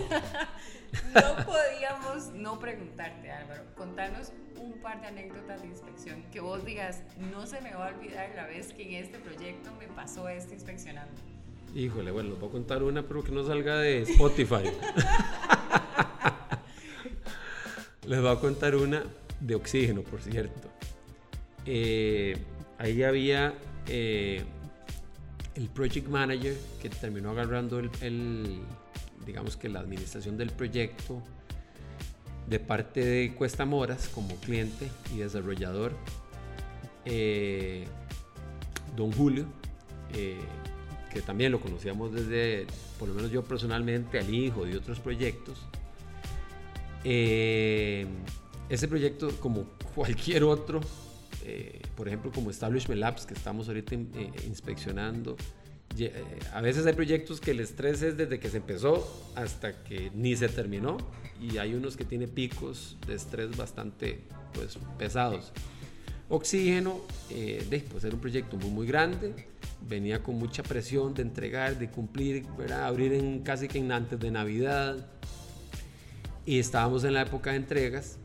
no 1.15 1.45
podíamos 1.45 2.33
no 2.35 2.59
preguntarte, 2.59 3.31
Álvaro. 3.31 3.63
Contanos 3.77 4.33
un 4.57 4.73
par 4.81 5.01
de 5.01 5.09
anécdotas 5.09 5.63
de 5.63 5.69
inspección. 5.69 6.23
Que 6.33 6.41
vos 6.41 6.65
digas, 6.65 7.03
no 7.33 7.47
se 7.47 7.61
me 7.61 7.75
va 7.75 7.89
a 7.89 7.95
olvidar 7.95 8.31
la 8.35 8.47
vez 8.47 8.73
que 8.73 8.83
en 8.83 9.05
este 9.05 9.19
proyecto 9.19 9.71
me 9.79 9.87
pasó 9.89 10.29
esto 10.29 10.55
inspeccionando. 10.55 11.21
Híjole, 11.75 12.11
bueno, 12.11 12.31
les 12.31 12.41
voy 12.41 12.49
a 12.49 12.53
contar 12.53 12.83
una, 12.83 13.03
pero 13.03 13.23
que 13.23 13.33
no 13.33 13.47
salga 13.47 13.79
de 13.79 14.03
Spotify. 14.03 14.65
les 18.07 18.21
voy 18.21 18.31
a 18.31 18.37
contar 18.37 18.75
una 18.75 19.03
de 19.41 19.55
oxígeno, 19.55 20.03
por 20.03 20.23
cierto. 20.23 20.69
Eh, 21.67 22.37
ahí 22.79 23.03
había 23.03 23.55
eh, 23.87 24.43
el 25.55 25.69
project 25.69 26.09
manager 26.09 26.57
que 26.81 26.89
terminó 26.89 27.31
agarrando 27.31 27.79
el, 27.79 28.63
digamos 29.29 29.57
que 29.57 29.69
la 29.69 29.79
administración 29.79 30.37
del 30.37 30.51
proyecto 30.51 31.23
de 32.49 32.59
parte 32.59 33.05
de 33.05 33.35
Cuesta 33.35 33.65
Moras 33.65 34.09
como 34.09 34.35
cliente 34.37 34.89
y 35.15 35.19
desarrollador, 35.19 35.93
eh, 37.05 37.85
don 38.97 39.13
Julio, 39.13 39.47
que 40.11 41.21
también 41.23 41.53
lo 41.53 41.61
conocíamos 41.61 42.13
desde, 42.13 42.67
por 42.99 43.09
lo 43.09 43.15
menos 43.15 43.31
yo 43.31 43.45
personalmente, 43.45 44.19
al 44.19 44.35
hijo 44.35 44.65
de 44.65 44.77
otros 44.77 44.99
proyectos. 44.99 45.61
ese 47.05 48.09
proyecto, 48.89 49.31
como 49.41 49.67
cualquier 49.95 50.43
otro, 50.45 50.81
eh, 51.51 51.81
por 51.97 52.07
ejemplo, 52.09 52.31
como 52.31 52.51
Establishment 52.51 53.01
Labs, 53.01 53.25
que 53.25 53.33
estamos 53.33 53.69
ahorita 53.69 53.95
eh, 53.95 54.31
inspeccionando. 54.47 55.35
Eh, 55.99 56.13
a 56.53 56.61
veces 56.61 56.87
hay 56.87 56.93
proyectos 56.93 57.41
que 57.41 57.53
el 57.53 57.61
estrés 57.61 58.03
es 58.03 58.17
desde 58.17 58.39
que 58.39 58.51
se 58.51 58.59
empezó 58.59 59.33
hasta 59.35 59.83
que 59.83 60.11
ni 60.15 60.37
se 60.37 60.49
terminó 60.49 60.99
y 61.41 61.59
hay 61.59 61.75
unos 61.75 61.97
que 61.97 62.05
tienen 62.05 62.31
picos 62.31 62.97
de 63.07 63.15
estrés 63.15 63.57
bastante 63.57 64.21
pues, 64.53 64.79
pesados. 64.99 65.53
Oxígeno, 66.29 67.01
de, 67.31 67.85
pues 67.91 68.05
era 68.05 68.15
un 68.15 68.21
proyecto 68.21 68.59
muy, 68.59 68.71
muy 68.71 68.87
grande, 68.87 69.47
venía 69.89 70.23
con 70.23 70.37
mucha 70.37 70.63
presión 70.63 71.15
de 71.15 71.23
entregar, 71.23 71.79
de 71.79 71.91
cumplir, 71.91 72.45
abrir 72.71 73.15
en, 73.15 73.41
casi 73.41 73.67
que 73.67 73.79
en 73.79 73.91
antes 73.93 74.21
de 74.21 74.31
Navidad 74.31 75.07
y 76.45 76.59
estábamos 76.59 77.05
en 77.05 77.15
la 77.15 77.23
época 77.23 77.51
de 77.51 77.57
entregas 77.57 78.19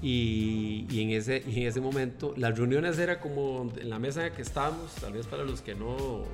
y, 0.00 0.86
en 0.92 1.10
ese, 1.10 1.38
en 1.38 1.66
ese 1.66 1.80
momento 1.80 2.34
las 2.36 2.56
reuniones 2.56 2.98
era 2.98 3.20
como 3.20 3.72
en 3.80 3.90
la 3.90 3.98
mesa 3.98 4.30
que 4.32 4.42
estábamos, 4.42 4.94
tal 4.94 5.12
vez 5.12 5.26
para 5.26 5.44
los 5.44 5.60
que 5.60 5.74
no, 5.74 6.24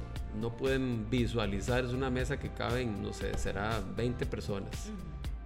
no 0.40 0.56
pueden 0.56 1.08
visualizar, 1.10 1.84
es 1.84 1.92
una 1.92 2.10
mesa 2.10 2.38
que 2.38 2.50
caben, 2.50 3.02
no 3.02 3.12
sé, 3.12 3.36
será 3.38 3.80
20 3.96 4.26
personas. 4.26 4.90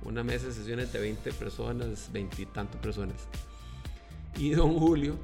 Una 0.03 0.23
mesa 0.23 0.47
de 0.47 0.53
sesiones 0.53 0.93
de 0.93 1.01
20 1.01 1.33
personas, 1.33 2.11
20 2.13 2.43
y 2.43 2.47
tantas 2.47 2.81
personas. 2.81 3.17
Y 4.37 4.51
don 4.51 4.79
Julio, 4.79 5.17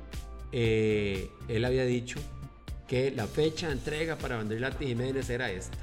eh, 0.52 1.30
él 1.48 1.64
había 1.64 1.84
dicho 1.84 2.18
que 2.86 3.10
la 3.10 3.26
fecha 3.26 3.68
de 3.68 3.74
entrega 3.74 4.16
para 4.16 4.36
Vanderlati 4.36 4.86
Jiménez 4.86 5.30
era 5.30 5.50
esta. 5.50 5.78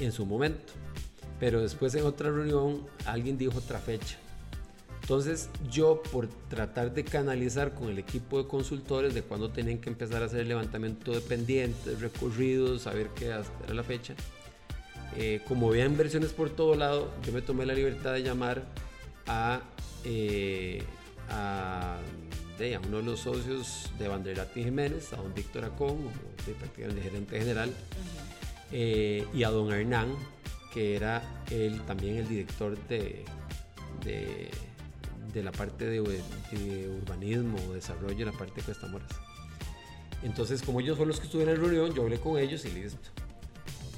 En 0.00 0.12
su 0.12 0.26
momento. 0.26 0.72
Pero 1.40 1.60
después 1.62 1.94
en 1.94 2.04
otra 2.04 2.30
reunión 2.30 2.86
alguien 3.06 3.38
dijo 3.38 3.58
otra 3.58 3.78
fecha. 3.78 4.18
Entonces 5.02 5.50
yo 5.68 6.00
por 6.00 6.28
tratar 6.48 6.94
de 6.94 7.04
canalizar 7.04 7.74
con 7.74 7.88
el 7.88 7.98
equipo 7.98 8.40
de 8.40 8.48
consultores 8.48 9.14
de 9.14 9.22
cuándo 9.22 9.50
tenían 9.50 9.78
que 9.78 9.90
empezar 9.90 10.22
a 10.22 10.26
hacer 10.26 10.40
el 10.40 10.48
levantamiento 10.48 11.12
de 11.12 11.20
pendientes, 11.20 12.00
recorridos, 12.00 12.82
saber 12.82 13.08
qué 13.16 13.26
era 13.26 13.42
la 13.68 13.82
fecha, 13.82 14.14
eh, 15.16 15.42
como 15.48 15.68
había 15.68 15.84
inversiones 15.86 16.30
por 16.32 16.50
todo 16.50 16.76
lado, 16.76 17.12
yo 17.26 17.32
me 17.32 17.42
tomé 17.42 17.66
la 17.66 17.74
libertad 17.74 18.14
de 18.14 18.22
llamar 18.22 18.62
a, 19.26 19.60
eh, 20.04 20.82
a, 21.28 21.98
uno 22.86 22.98
de 22.98 23.02
los 23.02 23.20
socios 23.20 23.90
de 23.98 24.06
Banderati 24.06 24.62
Jiménez, 24.62 25.12
a 25.12 25.16
don 25.16 25.34
Víctor 25.34 25.64
Acón, 25.64 25.98
de 26.46 27.02
gerente 27.02 27.38
general, 27.40 27.72
eh, 28.70 29.26
y 29.34 29.42
a 29.42 29.50
don 29.50 29.72
Hernán, 29.72 30.14
que 30.72 30.94
era 30.94 31.42
él 31.50 31.80
también 31.86 32.18
el 32.18 32.28
director 32.28 32.78
de 32.86 33.24
de 34.04 34.50
la 35.42 35.52
parte 35.52 35.86
de, 35.86 36.00
urbanismo 36.00 37.58
o 37.68 37.74
desarrollo 37.74 38.18
en 38.18 38.32
la 38.32 38.38
parte 38.38 38.56
de 38.56 38.62
Cuesta 38.62 38.86
Moras. 38.86 39.10
Entonces, 40.22 40.62
como 40.62 40.80
ellos 40.80 40.96
fueron 40.96 41.08
los 41.08 41.20
que 41.20 41.26
estuvieron 41.26 41.54
en 41.54 41.60
la 41.60 41.68
reunión, 41.68 41.94
yo 41.94 42.02
hablé 42.02 42.20
con 42.20 42.38
ellos 42.38 42.64
y 42.64 42.70
listo. 42.70 43.10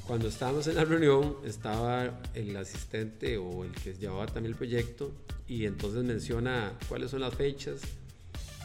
Cuando 0.06 0.28
estábamos 0.28 0.66
en 0.66 0.76
la 0.76 0.84
reunión, 0.84 1.36
estaba 1.44 2.20
el 2.34 2.56
asistente 2.56 3.38
o 3.38 3.64
el 3.64 3.72
que 3.72 3.94
llevaba 3.94 4.26
también 4.26 4.52
el 4.52 4.56
proyecto 4.56 5.12
y 5.48 5.66
entonces 5.66 6.04
menciona 6.04 6.78
cuáles 6.88 7.10
son 7.10 7.20
las 7.20 7.34
fechas. 7.34 7.80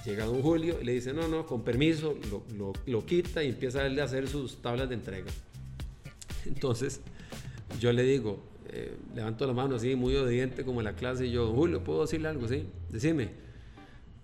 Llega 0.05 0.25
don 0.25 0.41
Julio 0.41 0.79
y 0.81 0.85
le 0.85 0.93
dice, 0.93 1.13
no, 1.13 1.27
no, 1.27 1.45
con 1.45 1.63
permiso, 1.63 2.17
lo, 2.29 2.43
lo, 2.57 2.73
lo 2.85 3.05
quita 3.05 3.43
y 3.43 3.49
empieza 3.49 3.81
a 3.81 4.03
hacer 4.03 4.27
sus 4.27 4.61
tablas 4.61 4.89
de 4.89 4.95
entrega. 4.95 5.31
Entonces, 6.45 7.01
yo 7.79 7.91
le 7.93 8.03
digo, 8.03 8.41
eh, 8.71 8.97
levanto 9.15 9.45
la 9.47 9.53
mano 9.53 9.75
así, 9.75 9.95
muy 9.95 10.15
obediente 10.15 10.63
como 10.63 10.81
en 10.81 10.85
la 10.85 10.93
clase, 10.93 11.25
y 11.25 11.31
yo, 11.31 11.51
Julio, 11.51 11.83
¿puedo 11.83 12.01
decirle 12.01 12.27
algo? 12.27 12.47
Sí, 12.47 12.65
decime. 12.89 13.29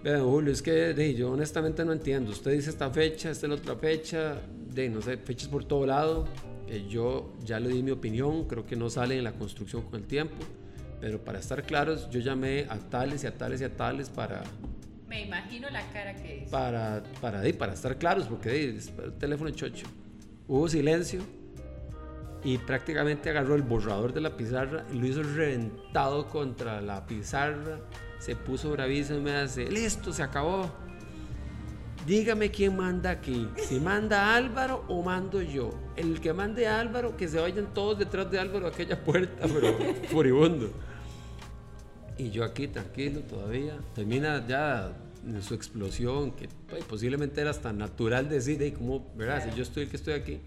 Vean, 0.04 0.24
Julio, 0.24 0.54
es 0.54 0.62
que 0.62 0.72
de, 0.72 1.16
yo 1.16 1.32
honestamente 1.32 1.84
no 1.84 1.92
entiendo. 1.92 2.32
Usted 2.32 2.52
dice 2.52 2.70
esta 2.70 2.90
fecha, 2.92 3.32
esta 3.32 3.48
es 3.48 3.50
la 3.50 3.56
otra 3.56 3.76
fecha, 3.76 4.42
de 4.74 4.90
no 4.90 5.02
sé, 5.02 5.18
fechas 5.18 5.48
por 5.48 5.66
todo 5.66 5.86
lado. 5.86 6.28
Eh, 6.68 6.86
yo 6.90 7.34
ya 7.44 7.60
le 7.60 7.70
di 7.70 7.82
mi 7.82 7.92
opinión, 7.92 8.48
creo 8.48 8.66
que 8.66 8.76
no 8.76 8.90
sale 8.90 9.18
en 9.18 9.24
la 9.24 9.32
construcción 9.32 9.82
con 9.84 10.02
el 10.02 10.06
tiempo, 10.06 10.36
pero 11.02 11.24
para 11.24 11.40
estar 11.40 11.64
claros, 11.64 12.10
yo 12.10 12.20
llamé 12.20 12.66
a 12.70 12.78
tales 12.78 13.24
y 13.24 13.28
a 13.28 13.36
tales 13.36 13.62
y 13.62 13.64
a 13.64 13.76
tales 13.76 14.10
para. 14.10 14.44
Me 15.08 15.24
imagino 15.24 15.70
la 15.70 15.82
cara 15.92 16.16
que 16.16 16.44
es. 16.44 16.50
Para, 16.50 17.04
para, 17.22 17.42
para 17.58 17.74
estar 17.74 17.98
claros, 17.98 18.28
porque 18.28 18.66
el 18.66 19.14
teléfono 19.18 19.50
chocho. 19.52 19.88
Hubo 20.48 20.68
silencio 20.70 21.22
y 22.46 22.60
prácticamente 22.60 23.32
agarró 23.32 23.56
el 23.56 23.64
borrador 23.64 24.14
de 24.14 24.22
la 24.22 24.38
pizarra 24.38 24.86
y 24.94 25.00
lo 25.00 25.08
hizo 25.08 25.24
reventado 25.24 26.28
contra 26.28 26.80
la 26.80 27.04
pizarra. 27.08 27.80
Se 28.20 28.36
puso 28.36 28.72
bravísimo 28.72 29.18
y 29.18 29.22
me 29.24 29.32
hace, 29.32 29.68
listo, 29.68 30.14
se 30.14 30.22
acabó. 30.22 30.72
Dígame 32.06 32.52
quién 32.52 32.78
manda 32.78 33.10
aquí, 33.10 33.50
si 33.58 33.80
manda 33.80 34.36
Álvaro 34.36 34.86
o 34.88 35.02
mando 35.02 35.42
yo. 35.42 35.72
El 35.96 36.22
que 36.22 36.34
mande 36.34 36.68
Álvaro, 36.68 37.18
que 37.18 37.28
se 37.28 37.40
vayan 37.40 37.74
todos 37.74 37.98
detrás 37.98 38.30
de 38.30 38.38
Álvaro 38.38 38.68
a 38.68 38.70
aquella 38.70 39.04
puerta, 39.04 39.48
pero 39.52 39.76
furibundo. 40.12 40.70
Y 42.20 42.30
yo 42.30 42.44
aquí 42.44 42.68
tranquilo 42.68 43.22
todavía. 43.22 43.74
Termina 43.96 44.46
ya 44.48 44.94
en 45.26 45.42
su 45.42 45.56
explosión, 45.56 46.34
que 46.34 46.48
pues, 46.70 46.84
posiblemente 46.84 47.42
era 47.42 47.50
hasta 47.50 47.74
natural 47.74 48.30
decir, 48.30 48.60
hey, 48.62 48.76
¿cómo, 48.78 49.12
verdad? 49.16 49.50
Si 49.50 49.58
yo 49.58 49.64
estoy 49.64 49.84
el 49.86 49.90
que 49.90 49.98
estoy 49.98 50.14
aquí. 50.14 50.42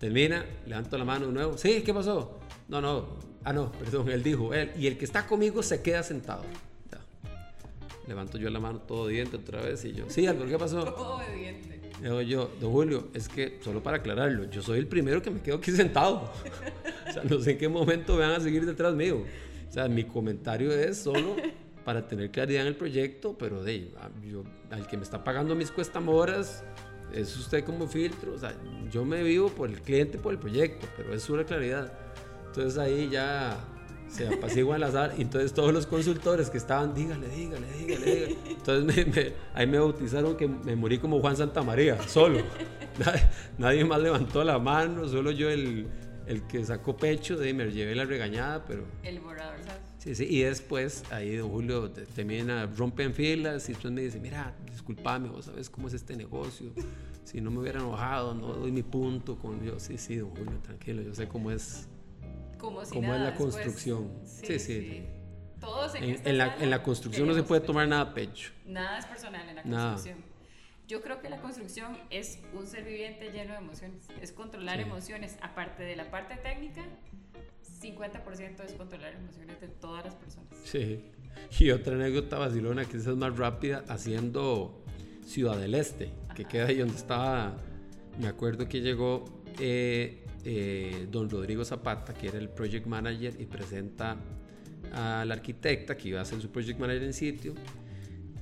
Termina, 0.00 0.46
levanto 0.66 0.96
la 0.96 1.04
mano 1.04 1.26
de 1.26 1.32
nuevo. 1.34 1.58
Sí, 1.58 1.82
¿qué 1.82 1.92
pasó? 1.92 2.40
No, 2.68 2.80
no. 2.80 3.18
Ah, 3.44 3.52
no, 3.52 3.70
perdón, 3.70 4.08
él 4.08 4.22
dijo, 4.22 4.54
él. 4.54 4.72
Y 4.78 4.86
el 4.86 4.96
que 4.96 5.04
está 5.04 5.26
conmigo 5.26 5.62
se 5.62 5.82
queda 5.82 6.02
sentado. 6.02 6.42
Levanto 8.08 8.38
yo 8.38 8.50
la 8.50 8.58
mano 8.58 8.80
todo 8.80 9.06
diente 9.06 9.36
otra 9.36 9.60
vez 9.60 9.84
y 9.84 9.92
yo, 9.92 10.06
sí, 10.08 10.26
Álvaro, 10.26 10.48
¿qué 10.48 10.58
pasó? 10.58 10.82
Todo 10.82 11.20
diente. 11.32 11.80
Digo 12.02 12.20
yo, 12.22 12.50
don 12.60 12.72
Julio, 12.72 13.08
es 13.14 13.28
que 13.28 13.60
solo 13.62 13.82
para 13.82 13.98
aclararlo, 13.98 14.50
yo 14.50 14.62
soy 14.62 14.78
el 14.78 14.88
primero 14.88 15.22
que 15.22 15.30
me 15.30 15.40
quedo 15.40 15.58
aquí 15.58 15.70
sentado. 15.70 16.32
o 17.08 17.12
sea, 17.12 17.22
no 17.22 17.38
sé 17.38 17.52
en 17.52 17.58
qué 17.58 17.68
momento 17.68 18.16
van 18.16 18.32
a 18.32 18.40
seguir 18.40 18.64
detrás 18.64 18.94
mío. 18.94 19.22
O 19.68 19.72
sea, 19.72 19.86
mi 19.86 20.04
comentario 20.04 20.72
es 20.72 20.98
solo 20.98 21.36
para 21.84 22.08
tener 22.08 22.30
claridad 22.30 22.62
en 22.62 22.68
el 22.68 22.76
proyecto, 22.76 23.36
pero 23.38 23.62
de, 23.62 23.92
yo, 24.28 24.44
al 24.70 24.86
que 24.86 24.96
me 24.96 25.04
está 25.04 25.22
pagando 25.22 25.54
mis 25.54 25.70
cuestamoras, 25.70 26.64
es 27.14 27.36
usted 27.36 27.64
como 27.64 27.86
filtro, 27.86 28.34
o 28.34 28.38
sea, 28.38 28.54
yo 28.90 29.04
me 29.04 29.22
vivo 29.22 29.48
por 29.48 29.68
el 29.68 29.80
cliente, 29.80 30.18
por 30.18 30.32
el 30.32 30.38
proyecto, 30.38 30.86
pero 30.96 31.14
es 31.14 31.28
una 31.30 31.44
claridad. 31.44 31.92
Entonces 32.46 32.78
ahí 32.78 33.08
ya 33.10 33.56
se 34.08 34.26
apacigua 34.26 34.76
el 34.76 34.82
azar. 34.82 35.14
Entonces 35.18 35.52
todos 35.52 35.72
los 35.72 35.86
consultores 35.86 36.50
que 36.50 36.58
estaban, 36.58 36.94
dígale, 36.94 37.28
dígale, 37.28 37.66
dígale, 37.78 38.06
dígale. 38.06 38.36
Entonces 38.48 39.32
ahí 39.54 39.66
me 39.66 39.78
bautizaron 39.78 40.36
que 40.36 40.48
me 40.48 40.76
morí 40.76 40.98
como 40.98 41.20
Juan 41.20 41.36
Santa 41.36 41.62
María, 41.62 42.00
solo. 42.08 42.40
nadie, 43.58 43.84
más 43.84 44.00
levantó 44.00 44.44
la 44.44 44.58
mano, 44.58 45.08
solo 45.08 45.30
yo 45.30 45.48
el, 45.48 45.86
el 46.26 46.46
que 46.46 46.64
sacó 46.64 46.96
pecho, 46.96 47.36
de 47.36 47.54
me 47.54 47.70
llevé 47.70 47.94
la 47.94 48.04
regañada, 48.04 48.64
pero... 48.66 48.84
El 49.02 49.20
borrador, 49.20 49.58
¿sabes? 49.64 49.89
Sí, 50.00 50.14
sí, 50.14 50.26
y 50.30 50.40
después 50.40 51.04
ahí 51.10 51.36
don 51.36 51.50
Julio 51.50 51.90
termina, 51.90 52.64
rompen 52.64 53.12
filas 53.12 53.68
y 53.68 53.72
entonces 53.72 53.92
me 53.92 54.00
dice, 54.00 54.18
mira, 54.18 54.54
disculpame, 54.70 55.28
vos 55.28 55.44
sabes 55.44 55.68
cómo 55.68 55.88
es 55.88 55.94
este 55.94 56.16
negocio, 56.16 56.72
si 57.24 57.42
no 57.42 57.50
me 57.50 57.58
hubiera 57.58 57.80
enojado, 57.80 58.32
no 58.32 58.54
doy 58.54 58.72
mi 58.72 58.82
punto 58.82 59.36
con 59.36 59.62
yo, 59.62 59.78
sí, 59.78 59.98
sí, 59.98 60.16
don 60.16 60.30
Julio, 60.30 60.58
tranquilo, 60.62 61.02
yo 61.02 61.14
sé 61.14 61.28
cómo 61.28 61.50
es, 61.50 61.86
como 62.56 62.82
si 62.82 62.94
cómo 62.94 63.08
nada, 63.08 63.28
es 63.28 63.32
la 63.32 63.36
construcción. 63.36 64.10
Sí, 64.24 64.58
sí. 64.58 65.04
Todos 65.60 65.94
en, 65.94 66.26
en, 66.26 66.38
la, 66.38 66.56
en, 66.56 66.70
la, 66.70 66.82
construcción 66.82 67.28
no 67.28 67.34
se 67.34 67.42
puede 67.42 67.60
tomar 67.60 67.86
nada 67.86 68.00
a 68.00 68.14
pecho. 68.14 68.52
Nada 68.64 68.98
es 69.00 69.04
personal 69.04 69.46
en 69.50 69.56
la 69.56 69.62
construcción. 69.62 70.24
Yo 70.88 71.02
creo 71.02 71.20
que 71.20 71.28
la 71.28 71.42
construcción 71.42 71.98
es 72.08 72.38
un 72.54 72.66
ser 72.66 72.84
viviente 72.84 73.30
lleno 73.32 73.52
de 73.52 73.58
emociones, 73.58 74.08
es 74.22 74.32
controlar 74.32 74.80
emociones, 74.80 75.36
aparte 75.42 75.82
de 75.82 75.94
la 75.94 76.10
parte 76.10 76.36
técnica, 76.36 76.86
50% 77.80 78.64
es 78.64 78.72
controlar 78.72 79.14
emociones 79.14 79.60
de 79.60 79.68
todas 79.68 80.04
las 80.04 80.14
personas. 80.14 80.48
Sí. 80.64 81.04
Y 81.58 81.70
otra 81.70 81.94
anécdota 81.94 82.38
vacilona, 82.38 82.84
que 82.84 82.98
esa 82.98 83.10
es 83.10 83.16
más 83.16 83.36
rápida, 83.36 83.84
haciendo 83.88 84.84
Ciudad 85.24 85.56
del 85.56 85.74
Este, 85.74 86.10
que 86.34 86.44
queda 86.44 86.66
ahí 86.66 86.78
donde 86.78 86.96
estaba. 86.96 87.56
Me 88.18 88.28
acuerdo 88.28 88.68
que 88.68 88.80
llegó 88.80 89.24
eh, 89.58 90.24
eh, 90.44 91.06
don 91.10 91.30
Rodrigo 91.30 91.64
Zapata, 91.64 92.12
que 92.12 92.28
era 92.28 92.38
el 92.38 92.48
project 92.48 92.86
manager, 92.86 93.40
y 93.40 93.46
presenta 93.46 94.16
a 94.92 95.24
la 95.24 95.34
arquitecta 95.34 95.96
que 95.96 96.08
iba 96.08 96.20
a 96.20 96.24
ser 96.24 96.40
su 96.40 96.50
project 96.50 96.78
manager 96.78 97.02
en 97.04 97.12
sitio. 97.12 97.54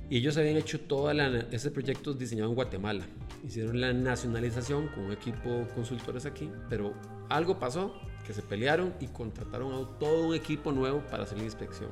Y 0.09 0.17
ellos 0.17 0.37
habían 0.37 0.57
hecho 0.57 0.79
todo 0.79 1.11
ese 1.11 1.69
proyecto 1.69 2.13
diseñado 2.13 2.49
en 2.49 2.55
Guatemala. 2.55 3.05
Hicieron 3.45 3.79
la 3.79 3.93
nacionalización 3.93 4.87
con 4.87 5.05
un 5.05 5.11
equipo 5.11 5.67
consultores 5.75 6.25
aquí, 6.25 6.49
pero 6.67 6.93
algo 7.29 7.59
pasó 7.59 7.93
que 8.25 8.33
se 8.33 8.41
pelearon 8.41 8.93
y 8.99 9.07
contrataron 9.07 9.71
a 9.71 9.99
todo 9.99 10.27
un 10.27 10.35
equipo 10.35 10.71
nuevo 10.71 11.03
para 11.11 11.23
hacer 11.23 11.37
la 11.37 11.43
inspección. 11.43 11.91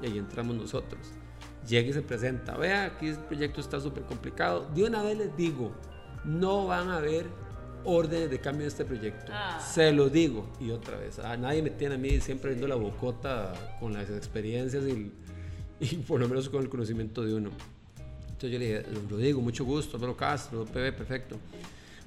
Y 0.00 0.06
ahí 0.06 0.18
entramos 0.18 0.54
nosotros. 0.54 1.00
Llega 1.68 1.90
y 1.90 1.92
se 1.92 2.02
presenta, 2.02 2.56
vea, 2.56 2.84
aquí 2.84 3.08
el 3.08 3.18
proyecto 3.18 3.60
está 3.60 3.80
súper 3.80 4.04
complicado. 4.04 4.68
De 4.74 4.84
una 4.84 5.02
vez 5.02 5.18
les 5.18 5.36
digo, 5.36 5.72
no 6.24 6.66
van 6.66 6.90
a 6.90 6.98
haber 6.98 7.26
órdenes 7.84 8.30
de 8.30 8.40
cambio 8.40 8.62
de 8.62 8.68
este 8.68 8.84
proyecto. 8.84 9.32
Ah. 9.32 9.60
Se 9.60 9.92
lo 9.92 10.08
digo. 10.08 10.48
Y 10.60 10.70
otra 10.70 10.96
vez, 10.96 11.18
ah, 11.18 11.36
nadie 11.36 11.62
me 11.62 11.70
tiene 11.70 11.96
a 11.96 11.98
mí 11.98 12.20
siempre 12.20 12.50
viendo 12.50 12.68
la 12.68 12.76
bocota 12.76 13.52
con 13.80 13.92
las 13.92 14.10
experiencias 14.10 14.84
y, 14.84 15.12
y, 15.90 15.96
por 15.96 16.20
lo 16.20 16.28
menos 16.28 16.48
con 16.48 16.62
el 16.62 16.68
conocimiento 16.68 17.22
de 17.22 17.34
uno. 17.34 17.50
Entonces 18.20 18.50
yo 18.52 18.58
le 18.58 18.66
dije, 18.66 18.84
lo 19.10 19.16
digo, 19.16 19.40
mucho 19.40 19.64
gusto, 19.64 19.96
Álvaro 19.96 20.16
Castro, 20.16 20.64
PB, 20.64 20.92
perfecto. 20.92 21.36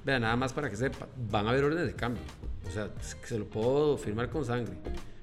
Vea, 0.04 0.18
nada 0.18 0.36
más 0.36 0.52
para 0.52 0.70
que 0.70 0.76
sepa, 0.76 1.06
van 1.30 1.46
a 1.46 1.50
haber 1.50 1.64
órdenes 1.64 1.86
de 1.86 1.94
cambio. 1.94 2.22
O 2.66 2.70
sea, 2.70 2.90
se 3.24 3.38
lo 3.38 3.46
puedo 3.46 3.96
firmar 3.98 4.30
con 4.30 4.44
sangre. 4.44 4.74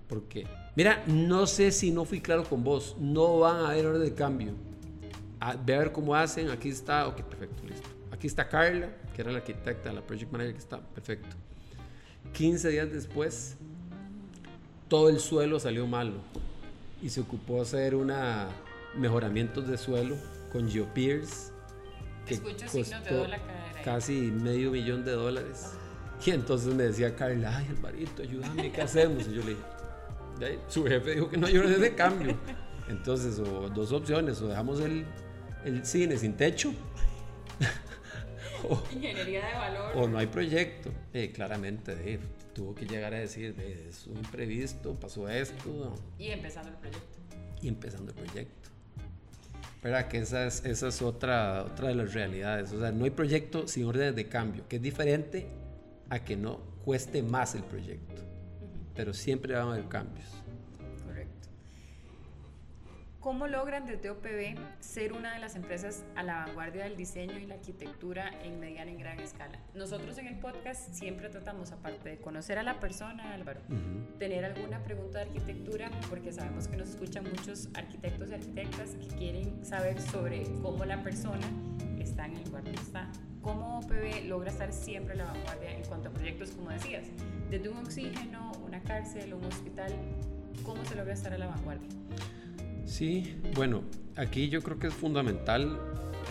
Porque, 0.07 0.45
mira, 0.75 1.03
no 1.07 1.47
sé 1.47 1.71
si 1.71 1.91
no 1.91 2.05
fui 2.05 2.21
claro 2.21 2.43
con 2.43 2.63
vos. 2.63 2.95
No 2.99 3.39
van 3.39 3.57
a 3.57 3.69
haber 3.69 3.85
órdenes 3.85 4.09
de 4.09 4.15
cambio. 4.15 4.53
A, 5.39 5.55
ve 5.55 5.75
a 5.75 5.79
ver 5.79 5.91
cómo 5.91 6.15
hacen. 6.15 6.49
Aquí 6.49 6.69
está. 6.69 7.07
Ok, 7.07 7.21
perfecto, 7.21 7.63
listo. 7.65 7.87
Aquí 8.11 8.27
está 8.27 8.47
Carla, 8.47 8.89
que 9.15 9.21
era 9.21 9.31
la 9.31 9.37
arquitecta, 9.37 9.91
la 9.93 10.01
project 10.01 10.31
manager 10.31 10.53
que 10.53 10.59
está. 10.59 10.79
Perfecto. 10.79 11.35
15 12.33 12.69
días 12.69 12.91
después, 12.91 13.55
todo 14.87 15.09
el 15.09 15.19
suelo 15.19 15.59
salió 15.59 15.87
malo. 15.87 16.15
Y 17.03 17.09
se 17.09 17.19
ocupó 17.19 17.61
hacer 17.61 17.95
una 17.95 18.47
mejoramientos 18.95 19.67
de 19.67 19.77
suelo 19.77 20.15
con 20.53 20.69
GeoPeers. 20.69 21.51
Que 22.25 22.39
costó, 22.39 22.77
de 22.77 23.39
casi 23.83 24.31
medio 24.31 24.71
millón 24.71 25.03
de 25.03 25.11
dólares. 25.11 25.73
Y 26.25 26.31
entonces 26.31 26.73
me 26.73 26.83
decía 26.83 27.13
Carla, 27.13 27.57
ay, 27.57 27.67
Alvarito, 27.69 28.23
ayúdame, 28.23 28.71
¿qué 28.71 28.81
hacemos? 28.81 29.27
Y 29.27 29.33
yo 29.33 29.41
le 29.43 29.49
dije, 29.49 30.59
su 30.69 30.85
jefe 30.85 31.15
dijo 31.15 31.29
que 31.29 31.35
no 31.35 31.47
hay 31.47 31.57
órdenes 31.57 31.81
de 31.81 31.93
cambio. 31.93 32.37
Entonces, 32.87 33.37
o 33.39 33.67
dos 33.69 33.91
opciones, 33.91 34.41
o 34.41 34.47
dejamos 34.47 34.79
el, 34.79 35.05
el 35.65 35.85
cine 35.85 36.15
sin 36.15 36.37
techo. 36.37 36.71
O, 38.69 38.83
Ingeniería 38.93 39.45
de 39.47 39.53
valor. 39.53 39.91
O 39.95 40.07
no 40.07 40.17
hay 40.17 40.27
proyecto. 40.27 40.91
Eh, 41.13 41.31
claramente, 41.31 42.19
tuvo 42.53 42.75
que 42.75 42.85
llegar 42.85 43.13
a 43.13 43.19
decir, 43.19 43.55
es 43.59 44.07
un 44.07 44.17
imprevisto, 44.17 44.93
pasó 44.95 45.27
esto. 45.29 45.95
Y 46.17 46.29
empezando 46.29 46.69
el 46.69 46.75
proyecto. 46.77 47.17
Y 47.61 47.67
empezando 47.67 48.11
el 48.11 48.17
proyecto. 48.17 48.63
¿verdad? 49.83 50.07
Que 50.07 50.19
esa 50.19 50.45
es, 50.45 50.63
esa 50.63 50.87
es 50.87 51.01
otra, 51.01 51.63
otra 51.63 51.89
de 51.89 51.95
las 51.95 52.13
realidades. 52.13 52.71
O 52.71 52.79
sea, 52.79 52.91
no 52.91 53.03
hay 53.03 53.11
proyecto 53.11 53.67
sin 53.67 53.85
órdenes 53.85 54.15
de 54.15 54.27
cambio, 54.29 54.65
que 54.67 54.77
es 54.77 54.81
diferente 54.81 55.47
a 56.09 56.23
que 56.23 56.37
no 56.37 56.59
cueste 56.85 57.21
más 57.21 57.53
el 57.53 57.63
proyecto. 57.63 58.21
Pero 58.95 59.13
siempre 59.13 59.53
van 59.53 59.67
a 59.67 59.73
haber 59.73 59.89
cambios. 59.89 60.42
¿Cómo 63.23 63.47
logran 63.47 63.85
desde 63.85 64.09
OPB 64.09 64.57
ser 64.81 65.13
una 65.13 65.33
de 65.33 65.39
las 65.39 65.55
empresas 65.55 66.03
a 66.17 66.23
la 66.23 66.45
vanguardia 66.45 66.83
del 66.83 66.97
diseño 66.97 67.39
y 67.39 67.45
la 67.45 67.55
arquitectura 67.55 68.29
en 68.43 68.59
mediana 68.59 68.91
y 68.91 68.97
gran 68.97 69.17
escala? 69.21 69.61
Nosotros 69.73 70.17
en 70.17 70.27
el 70.27 70.37
podcast 70.39 70.93
siempre 70.93 71.29
tratamos, 71.29 71.71
aparte 71.71 72.09
de 72.09 72.17
conocer 72.17 72.59
a 72.59 72.63
la 72.63 72.81
persona, 72.81 73.33
Álvaro, 73.33 73.61
tener 74.19 74.43
alguna 74.43 74.83
pregunta 74.83 75.19
de 75.19 75.27
arquitectura, 75.27 75.89
porque 76.09 76.33
sabemos 76.33 76.67
que 76.67 76.75
nos 76.75 76.89
escuchan 76.89 77.23
muchos 77.23 77.69
arquitectos 77.75 78.29
y 78.29 78.33
arquitectas 78.33 78.89
que 78.95 79.07
quieren 79.15 79.65
saber 79.65 80.01
sobre 80.01 80.43
cómo 80.61 80.83
la 80.83 81.01
persona 81.01 81.47
está 81.99 82.25
en 82.25 82.35
el 82.35 82.43
lugar 82.43 82.65
donde 82.65 82.81
está. 82.81 83.09
¿Cómo 83.41 83.79
OPB 83.79 84.25
logra 84.27 84.51
estar 84.51 84.73
siempre 84.73 85.13
a 85.13 85.15
la 85.15 85.25
vanguardia 85.31 85.71
en 85.71 85.85
cuanto 85.85 86.09
a 86.09 86.11
proyectos, 86.11 86.51
como 86.51 86.71
decías? 86.71 87.05
Desde 87.49 87.69
un 87.69 87.77
oxígeno, 87.77 88.51
una 88.65 88.81
cárcel, 88.81 89.33
un 89.33 89.45
hospital, 89.45 89.93
¿cómo 90.65 90.83
se 90.83 90.95
logra 90.95 91.13
estar 91.13 91.31
a 91.31 91.37
la 91.37 91.47
vanguardia? 91.47 91.87
Sí, 92.85 93.41
bueno, 93.55 93.83
aquí 94.15 94.49
yo 94.49 94.61
creo 94.61 94.77
que 94.77 94.87
es 94.87 94.93
fundamental 94.93 95.79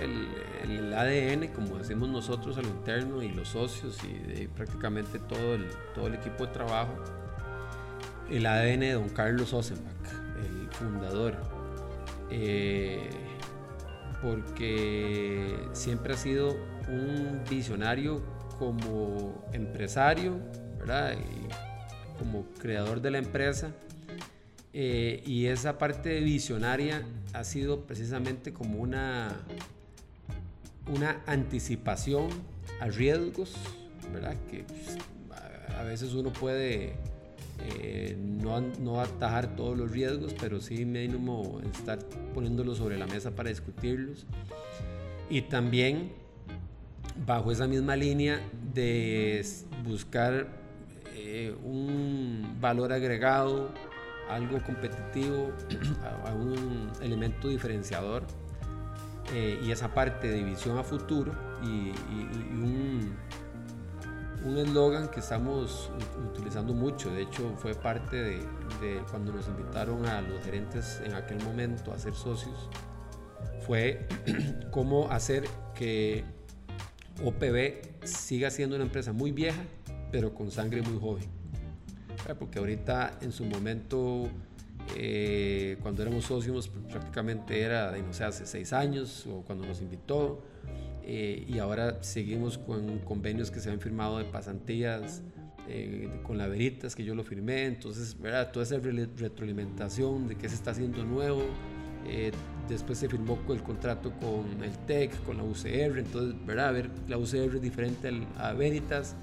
el, 0.01 0.93
ADN, 0.95 1.49
como 1.49 1.79
decimos 1.79 2.09
nosotros 2.09 2.57
a 2.59 2.63
lo 2.63 2.69
interno, 2.69 3.23
y 3.23 3.29
los 3.29 3.49
socios 3.49 3.99
y 4.05 4.47
prácticamente 4.49 5.19
todo 5.19 5.55
el, 5.55 5.69
todo 5.95 6.07
el 6.07 6.15
equipo 6.15 6.47
de 6.47 6.53
trabajo. 6.53 6.95
El 8.31 8.47
ADN 8.47 8.81
de 8.81 8.93
don 8.93 9.09
Carlos 9.11 9.53
Osenbach, 9.53 10.13
el 10.45 10.69
fundador. 10.71 11.37
Eh, 12.31 13.11
porque 14.23 15.57
siempre 15.73 16.15
ha 16.15 16.17
sido 16.17 16.57
un 16.89 17.43
visionario 17.51 18.23
como 18.59 19.45
empresario, 19.53 20.39
¿verdad? 20.79 21.15
Y 21.15 22.19
como 22.19 22.45
creador 22.61 23.01
de 23.03 23.11
la 23.11 23.19
empresa 23.19 23.73
eh, 24.75 25.23
y 25.27 25.47
esa 25.47 25.79
parte 25.79 26.21
visionaria 26.21 27.03
ha 27.35 27.45
sido 27.45 27.81
precisamente 27.81 28.53
como 28.53 28.79
una, 28.79 29.37
una 30.87 31.23
anticipación 31.27 32.29
a 32.81 32.87
riesgos, 32.87 33.55
¿verdad? 34.13 34.37
Que 34.51 34.65
pues, 34.65 34.97
a 35.79 35.83
veces 35.83 36.15
uno 36.15 36.33
puede 36.33 36.95
eh, 37.69 38.17
no, 38.19 38.61
no, 38.61 39.01
atajar 39.01 39.55
todos 39.57 39.77
los 39.77 39.91
riesgos, 39.91 40.35
pero 40.41 40.61
sí 40.61 40.85
mínimo 40.85 41.61
estar 41.75 41.99
poniéndolos 42.35 42.79
sobre 42.79 42.99
la 42.99 43.07
mesa 43.07 43.31
para 43.33 43.51
discutirlos. 43.51 44.27
Y 45.29 45.43
también 45.43 46.13
bajo 47.27 47.53
esa 47.53 47.67
misma 47.67 47.95
línea 47.95 48.41
de 48.75 49.45
buscar 49.85 50.49
eh, 51.15 51.55
un 51.63 52.57
valor 52.61 52.93
agregado 52.93 53.71
algo 54.35 54.61
competitivo, 54.63 55.53
a, 56.25 56.33
un 56.33 56.91
elemento 57.01 57.49
diferenciador 57.49 58.25
eh, 59.33 59.61
y 59.63 59.71
esa 59.71 59.93
parte 59.93 60.29
de 60.29 60.43
visión 60.43 60.79
a 60.79 60.83
futuro 60.83 61.33
y, 61.63 61.93
un 64.45 64.59
eslogan 64.59 65.09
que 65.09 65.21
estamos 65.21 65.89
utilizando 66.33 66.75
mucho, 66.75 67.11
de 67.11 67.23
hecho 67.23 67.55
fue 67.59 67.77
parte 67.77 68.17
de, 68.17 69.01
cuando 69.09 69.33
nos 69.33 69.47
invitaron 69.47 70.05
a 70.05 70.21
los 70.21 70.43
gerentes 70.43 71.01
en 71.05 71.15
aquel 71.15 71.41
momento 71.45 71.93
a 71.93 71.99
ser 72.01 72.13
socios, 72.15 72.69
fue 73.65 74.09
cómo 74.73 75.09
hacer 75.13 75.45
que 75.77 76.25
OPB 77.25 78.05
siga 78.05 78.51
siendo 78.51 78.75
una 78.75 78.85
empresa 78.85 79.13
muy 79.13 79.31
vieja, 79.31 79.63
pero 80.11 80.35
con 80.35 80.51
sangre 80.51 80.83
muy 80.83 80.99
joven 80.99 81.42
porque 82.39 82.59
ahorita 82.59 83.19
en 83.21 83.33
su 83.33 83.45
momento, 83.45 84.29
eh, 84.97 85.77
cuando 85.83 86.03
éramos 86.03 86.25
socios, 86.25 86.69
prácticamente 86.91 87.61
era, 87.61 87.97
no 87.97 88.13
sé, 88.13 88.25
hace 88.25 88.47
seis 88.47 88.73
años 88.73 89.27
o 89.27 89.43
cuando 89.43 89.67
nos 89.67 89.81
invitó, 89.81 90.43
eh, 91.05 91.45
y 91.49 91.59
ahora 91.59 92.03
seguimos 92.03 92.59
con 92.59 92.99
convenios 93.01 93.51
que 93.51 93.61
se 93.61 93.71
han 93.71 93.81
firmado 93.81 94.19
de 94.19 94.25
pasantías 94.25 95.23
eh, 95.69 96.11
con 96.25 96.39
la 96.39 96.49
Veritas 96.49 96.97
que 96.97 97.05
yo 97.05 97.15
lo 97.15 97.23
firmé, 97.23 97.67
entonces, 97.67 98.19
¿verdad? 98.21 98.51
Toda 98.51 98.65
esa 98.65 98.79
retroalimentación 98.79 100.27
de 100.27 100.35
qué 100.37 100.49
se 100.49 100.57
está 100.57 100.73
haciendo 100.73 101.05
nuevo. 101.05 101.43
Eh, 102.05 102.33
después 102.69 102.99
se 102.99 103.09
firmó 103.09 103.39
el 103.49 103.63
contrato 103.63 104.13
con 104.19 104.63
el 104.63 104.77
TEC, 104.87 105.23
con 105.25 105.37
la 105.37 105.45
UCR, 105.45 105.99
entonces, 105.99 106.35
¿verdad? 106.45 106.69
A 106.69 106.73
ver, 106.73 106.91
la 107.07 107.17
UCR 107.17 107.55
es 107.55 107.63
diferente 107.63 108.11
a 108.39 108.53
Veritas. 108.55 109.15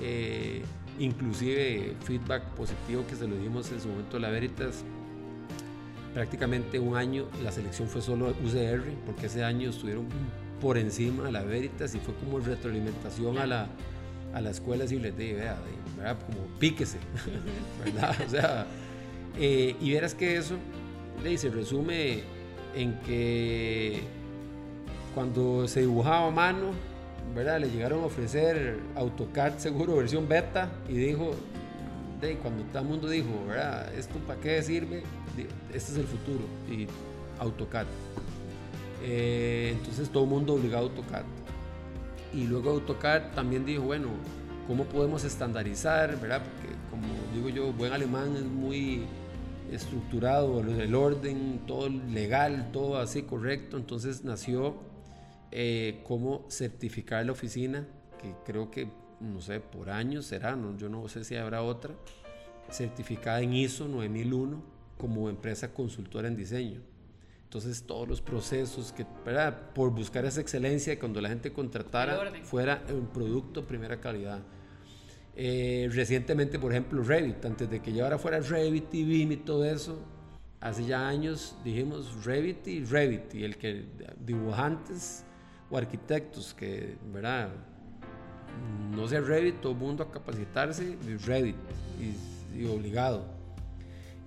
Eh, 0.00 0.62
inclusive 0.98 1.94
feedback 2.04 2.42
positivo 2.50 3.04
que 3.06 3.16
se 3.16 3.26
lo 3.26 3.36
dimos 3.36 3.70
en 3.72 3.80
su 3.80 3.88
momento 3.88 4.16
a 4.16 4.20
la 4.20 4.30
Veritas. 4.30 4.84
Prácticamente 6.12 6.78
un 6.78 6.96
año 6.96 7.26
la 7.42 7.50
selección 7.50 7.88
fue 7.88 8.00
solo 8.00 8.28
UCR, 8.28 8.82
porque 9.06 9.26
ese 9.26 9.44
año 9.44 9.70
estuvieron 9.70 10.06
por 10.60 10.78
encima 10.78 11.24
de 11.24 11.32
la 11.32 11.42
Veritas 11.42 11.94
y 11.94 11.98
fue 11.98 12.14
como 12.14 12.38
retroalimentación 12.38 13.38
a 13.38 13.46
la, 13.46 13.68
a 14.32 14.40
la 14.40 14.50
escuela 14.50 14.84
y 14.84 14.98
les 14.98 15.16
dije, 15.16 15.34
vea, 15.34 15.56
como 16.26 16.46
píquese, 16.58 16.98
¿verdad? 17.84 18.16
O 18.24 18.30
sea, 18.30 18.66
eh, 19.38 19.74
y 19.80 19.92
verás 19.92 20.14
que 20.14 20.36
eso 20.36 20.56
se 21.36 21.50
resume 21.50 22.22
en 22.74 23.00
que 23.00 24.00
cuando 25.14 25.66
se 25.68 25.80
dibujaba 25.80 26.28
a 26.28 26.30
mano, 26.30 26.72
¿verdad? 27.34 27.60
Le 27.60 27.70
llegaron 27.70 28.02
a 28.02 28.06
ofrecer 28.06 28.80
AutoCAD 28.96 29.58
seguro 29.58 29.96
versión 29.96 30.28
beta 30.28 30.70
y 30.88 30.94
dijo, 30.94 31.34
de, 32.20 32.36
cuando 32.38 32.64
todo 32.64 32.82
el 32.82 32.88
mundo 32.88 33.08
dijo, 33.08 33.28
¿verdad? 33.46 33.92
¿Esto 33.94 34.18
para 34.26 34.40
qué 34.40 34.62
sirve? 34.62 35.02
Este 35.72 35.92
es 35.92 35.98
el 35.98 36.06
futuro 36.06 36.44
y 36.70 36.86
AutoCAD. 37.38 37.86
Eh, 39.02 39.74
entonces 39.76 40.08
todo 40.08 40.24
el 40.24 40.30
mundo 40.30 40.54
obligado 40.54 40.86
a 40.86 40.88
AutoCAD. 40.88 41.24
Y 42.32 42.44
luego 42.44 42.70
AutoCAD 42.70 43.32
también 43.34 43.64
dijo, 43.64 43.82
bueno, 43.82 44.08
¿cómo 44.66 44.84
podemos 44.84 45.24
estandarizar? 45.24 46.20
¿verdad? 46.20 46.42
Porque 46.42 46.74
como 46.90 47.06
digo 47.34 47.48
yo, 47.48 47.72
buen 47.72 47.92
alemán 47.92 48.36
es 48.36 48.44
muy 48.44 49.04
estructurado, 49.70 50.60
el 50.60 50.94
orden, 50.94 51.60
todo 51.66 51.88
legal, 51.88 52.70
todo 52.72 52.98
así 52.98 53.22
correcto. 53.22 53.76
Entonces 53.76 54.24
nació 54.24 54.76
eh, 55.56 56.00
cómo 56.02 56.46
certificar 56.50 57.24
la 57.24 57.30
oficina, 57.30 57.86
que 58.20 58.34
creo 58.44 58.72
que, 58.72 58.88
no 59.20 59.40
sé, 59.40 59.60
por 59.60 59.88
años 59.88 60.26
será, 60.26 60.56
no, 60.56 60.76
yo 60.76 60.88
no 60.88 61.06
sé 61.08 61.22
si 61.22 61.36
habrá 61.36 61.62
otra, 61.62 61.94
certificada 62.70 63.40
en 63.40 63.54
ISO 63.54 63.86
9001 63.86 64.60
como 64.98 65.30
empresa 65.30 65.72
consultora 65.72 66.26
en 66.26 66.36
diseño. 66.36 66.80
Entonces 67.44 67.84
todos 67.84 68.08
los 68.08 68.20
procesos 68.20 68.92
que, 68.92 69.06
¿verdad? 69.24 69.70
por 69.72 69.90
buscar 69.90 70.24
esa 70.24 70.40
excelencia, 70.40 70.98
cuando 70.98 71.20
la 71.20 71.28
gente 71.28 71.52
contratara, 71.52 72.32
fuera 72.42 72.82
un 72.92 73.06
producto 73.06 73.64
primera 73.64 74.00
calidad. 74.00 74.40
Eh, 75.36 75.88
recientemente, 75.92 76.58
por 76.58 76.72
ejemplo, 76.72 77.00
Revit, 77.04 77.44
antes 77.44 77.70
de 77.70 77.80
que 77.80 77.92
yo 77.92 78.02
ahora 78.02 78.18
fuera 78.18 78.40
Revit 78.40 78.92
y 78.92 79.04
BIM 79.04 79.30
y 79.30 79.36
todo 79.36 79.64
eso, 79.64 80.00
hace 80.60 80.84
ya 80.84 81.06
años 81.06 81.56
dijimos 81.62 82.24
Revit 82.24 82.66
y 82.66 82.84
Revit, 82.84 83.32
y 83.36 83.44
el 83.44 83.56
que 83.56 83.84
dibujantes 84.18 85.24
o 85.70 85.76
arquitectos 85.76 86.54
que, 86.54 86.96
¿verdad? 87.12 87.50
No 88.94 89.08
sea 89.08 89.20
Revit, 89.20 89.60
todo 89.60 89.72
el 89.72 89.78
mundo 89.78 90.04
a 90.04 90.10
capacitarse, 90.10 90.96
Revit, 91.24 91.56
y, 92.54 92.64
obligado. 92.66 93.24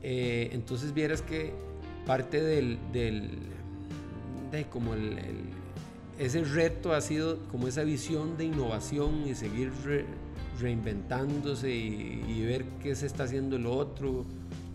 Eh, 0.02 0.50
entonces 0.52 0.94
vieras 0.94 1.22
que 1.22 1.54
parte 2.06 2.42
del, 2.42 2.78
del 2.92 3.32
de 4.52 4.66
como 4.66 4.94
el, 4.94 5.18
ese 6.20 6.44
reto 6.44 6.94
ha 6.94 7.02
sido 7.02 7.40
como 7.52 7.68
esa 7.68 7.84
visión 7.84 8.38
de 8.38 8.46
innovación 8.46 9.28
y 9.28 9.36
seguir 9.36 9.72
reinventándose 10.60 11.70
y, 11.70 12.46
ver 12.46 12.66
qué 12.82 12.96
se 12.96 13.06
está 13.06 13.24
haciendo 13.24 13.58
lo 13.58 13.76
otro, 13.76 14.26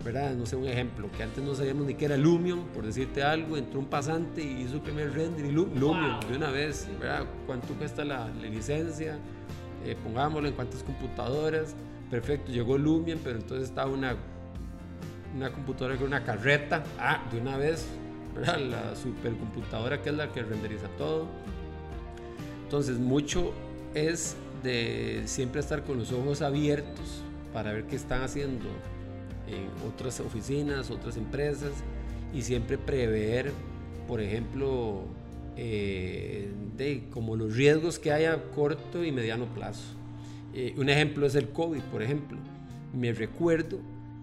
¿verdad? 0.04 0.34
No 0.34 0.46
sé, 0.46 0.56
un 0.56 0.66
ejemplo, 0.66 1.10
que 1.16 1.22
antes 1.22 1.42
no 1.42 1.54
sabíamos 1.54 1.86
ni 1.86 1.94
qué 1.94 2.06
era 2.06 2.16
Lumion, 2.16 2.64
por 2.68 2.84
decirte 2.84 3.22
algo, 3.22 3.56
entró 3.56 3.78
un 3.78 3.86
pasante 3.86 4.42
y 4.42 4.62
hizo 4.62 4.74
el 4.74 4.80
primer 4.80 5.12
render 5.12 5.44
y 5.44 5.52
Lumion 5.52 6.20
de 6.28 6.36
una 6.36 6.50
vez, 6.50 6.88
¿verdad? 7.00 7.26
¿Cuánto 7.46 7.74
cuesta 7.74 8.04
la, 8.04 8.28
licencia? 8.28 9.18
Eh, 9.84 9.96
pongámoslo 10.02 10.48
en 10.48 10.54
cuántas 10.54 10.82
computadoras, 10.82 11.74
perfecto, 12.10 12.52
llegó 12.52 12.78
Lumion, 12.78 13.20
pero 13.22 13.38
entonces 13.38 13.68
estaba 13.68 13.90
una 13.90 14.16
una 15.34 15.50
computadora 15.50 15.96
con 15.96 16.06
una 16.06 16.24
carreta, 16.24 16.84
ah, 16.98 17.22
de 17.32 17.40
una 17.40 17.56
vez, 17.56 17.86
la 18.34 18.94
supercomputadora 18.96 20.02
que 20.02 20.10
es 20.10 20.16
la 20.16 20.30
que 20.30 20.42
renderiza 20.42 20.88
todo. 20.98 21.26
Entonces, 22.64 22.98
mucho 22.98 23.52
es 23.94 24.36
de 24.62 25.22
siempre 25.26 25.60
estar 25.60 25.84
con 25.84 25.98
los 25.98 26.12
ojos 26.12 26.42
abiertos 26.42 27.22
para 27.52 27.72
ver 27.72 27.84
qué 27.84 27.96
están 27.96 28.22
haciendo 28.22 28.66
en 29.48 29.68
otras 29.88 30.20
oficinas, 30.20 30.90
otras 30.90 31.16
empresas 31.16 31.72
y 32.32 32.42
siempre 32.42 32.78
prever, 32.78 33.52
por 34.06 34.20
ejemplo, 34.20 35.02
eh, 35.56 36.50
de 36.76 37.08
como 37.10 37.36
los 37.36 37.54
riesgos 37.54 37.98
que 37.98 38.12
hay 38.12 38.24
a 38.24 38.42
corto 38.50 39.04
y 39.04 39.12
mediano 39.12 39.46
plazo. 39.46 39.82
Eh, 40.54 40.74
un 40.76 40.88
ejemplo 40.88 41.26
es 41.26 41.34
el 41.34 41.48
COVID, 41.50 41.80
por 41.82 42.02
ejemplo. 42.02 42.38
Me 42.94 43.12
recuerdo 43.12 43.78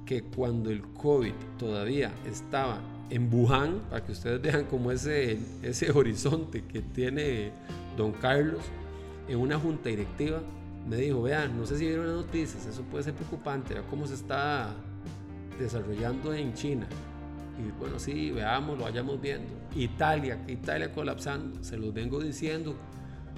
que 0.06 0.24
cuando 0.24 0.70
el 0.70 0.82
COVID 0.82 1.34
todavía 1.58 2.12
estaba 2.26 2.82
en 3.10 3.34
Wuhan, 3.34 3.80
para 3.90 4.06
que 4.06 4.12
ustedes 4.12 4.42
vean 4.42 4.66
como 4.66 4.92
ese, 4.92 5.40
ese 5.62 5.92
horizonte 5.96 6.64
que 6.64 6.82
tiene 6.82 7.52
don 7.98 8.12
Carlos, 8.14 8.62
en 9.28 9.38
una 9.38 9.60
junta 9.60 9.90
directiva, 9.90 10.42
me 10.88 10.96
dijo, 10.98 11.22
vean, 11.22 11.56
no 11.58 11.66
sé 11.66 11.78
si 11.78 11.86
vieron 11.86 12.08
las 12.08 12.16
noticias, 12.16 12.66
eso 12.66 12.82
puede 12.84 13.04
ser 13.04 13.14
preocupante, 13.14 13.76
vea 13.76 13.84
cómo 13.84 14.08
se 14.08 14.16
está 14.16 14.74
desarrollando 15.60 16.34
en 16.34 16.54
China. 16.54 16.88
Y 17.60 17.72
bueno, 17.78 18.00
sí, 18.00 18.32
veamos, 18.32 18.78
lo 18.78 18.86
vayamos 18.86 19.20
viendo. 19.20 19.52
Italia, 19.76 20.40
Italia 20.48 20.92
colapsando, 20.92 21.62
se 21.64 21.78
los 21.78 21.94
vengo 21.94 22.20
diciendo, 22.20 22.76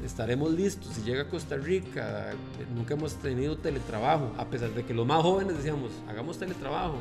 estaremos 0.05 0.51
listos. 0.51 0.93
Si 0.93 1.01
llega 1.01 1.23
a 1.23 1.27
Costa 1.27 1.57
Rica, 1.57 2.31
nunca 2.75 2.93
hemos 2.93 3.15
tenido 3.15 3.57
teletrabajo, 3.57 4.31
a 4.38 4.45
pesar 4.45 4.69
de 4.73 4.84
que 4.84 4.93
los 4.93 5.07
más 5.07 5.23
jóvenes 5.23 5.57
decíamos, 5.57 5.91
hagamos 6.07 6.38
teletrabajo. 6.38 6.97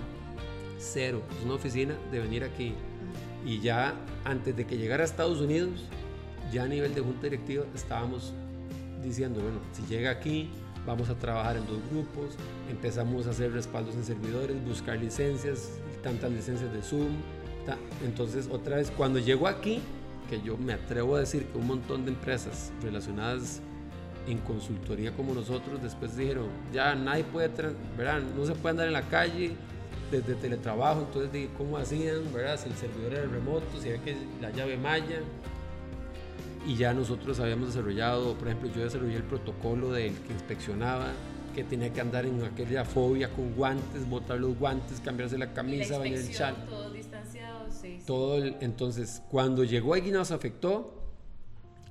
Cero, 0.79 1.23
es 1.39 1.45
una 1.45 1.55
oficina 1.55 1.95
de 2.11 2.21
venir 2.21 2.43
aquí. 2.43 2.73
Y 3.45 3.61
ya 3.61 3.95
antes 4.25 4.57
de 4.57 4.67
que 4.67 4.79
llegara 4.79 5.03
a 5.03 5.07
Estados 5.07 5.41
Unidos, 5.41 5.85
ya 6.51 6.65
a 6.65 6.69
nivel 6.69 6.95
de 6.95 7.03
junta 7.03 7.23
directiva 7.25 7.65
estábamos 7.75 8.33
diciendo, 9.03 9.41
bueno, 9.41 9.59
si 9.73 9.83
llega 9.93 10.11
aquí, 10.11 10.51
vamos 10.87 11.09
a 11.11 11.15
trabajar 11.15 11.57
en 11.57 11.67
dos 11.67 11.79
grupos, 11.91 12.37
empezamos 12.71 13.27
a 13.27 13.31
hacer 13.31 13.53
respaldos 13.53 13.95
en 13.95 14.05
servidores, 14.05 14.57
buscar 14.65 14.99
licencias, 14.99 15.71
tantas 16.03 16.31
licencias 16.31 16.73
de 16.73 16.83
Zoom. 16.83 17.17
Entonces, 18.05 18.49
otra 18.51 18.77
vez, 18.77 18.91
cuando 18.91 19.19
llegó 19.19 19.47
aquí, 19.47 19.81
que 20.29 20.41
yo 20.43 20.57
me 20.57 20.73
atrevo 20.73 21.17
a 21.17 21.21
decir 21.21 21.47
que 21.47 21.59
un 21.59 21.67
montón 21.67 22.05
de 22.05 22.13
empresas 22.13 22.73
relacionadas 22.83 23.61
en 24.27 24.39
consultoría 24.39 25.13
como 25.13 25.35
nosotros 25.35 25.83
después 25.83 26.17
dijeron, 26.17 26.47
ya 26.73 26.95
nadie 26.95 27.25
puede, 27.25 27.51
¿verdad? 27.97 28.21
no 28.37 28.45
se 28.45 28.55
puede 28.55 28.71
andar 28.71 28.87
en 28.87 28.93
la 28.93 29.03
calle 29.03 29.57
desde 30.11 30.35
teletrabajo, 30.35 31.01
entonces 31.01 31.33
dije, 31.33 31.49
¿cómo 31.57 31.77
hacían? 31.77 32.33
¿verdad? 32.33 32.59
Si 32.59 32.69
el 32.69 32.75
servidor 32.77 33.15
era 33.15 33.27
remoto, 33.27 33.67
si 33.81 33.89
había 33.89 34.03
que 34.03 34.17
la 34.41 34.51
llave 34.51 34.77
malla. 34.77 35.21
Y 36.67 36.77
ya 36.77 36.93
nosotros 36.93 37.41
habíamos 37.41 37.69
desarrollado, 37.69 38.35
por 38.35 38.49
ejemplo, 38.49 38.71
yo 38.75 38.83
desarrollé 38.83 39.17
el 39.17 39.23
protocolo 39.23 39.93
del 39.93 40.15
que 40.15 40.33
inspeccionaba, 40.33 41.13
que 41.55 41.65
tenía 41.65 41.93
que 41.93 42.01
andar 42.01 42.27
en 42.27 42.43
aquella 42.45 42.85
fobia 42.85 43.29
con 43.31 43.55
guantes, 43.55 44.09
botar 44.09 44.39
los 44.39 44.57
guantes, 44.59 45.01
cambiarse 45.01 45.39
la 45.39 45.53
camisa, 45.53 45.99
bañar 45.99 46.19
el 46.19 46.31
chal. 46.31 46.57
todo 48.07 48.45
entonces, 48.61 49.23
cuando 49.31 49.65
llegó 49.65 49.95
aquí 49.95 50.11
nos 50.11 50.31
afectó, 50.31 51.01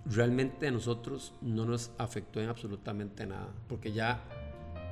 realmente 0.06 0.68
a 0.68 0.72
nosotros 0.72 1.34
no 1.42 1.66
nos 1.66 1.92
afectó 1.98 2.42
en 2.42 2.50
absolutamente 2.50 3.26
nada, 3.26 3.50
porque 3.68 3.92
ya 3.92 4.24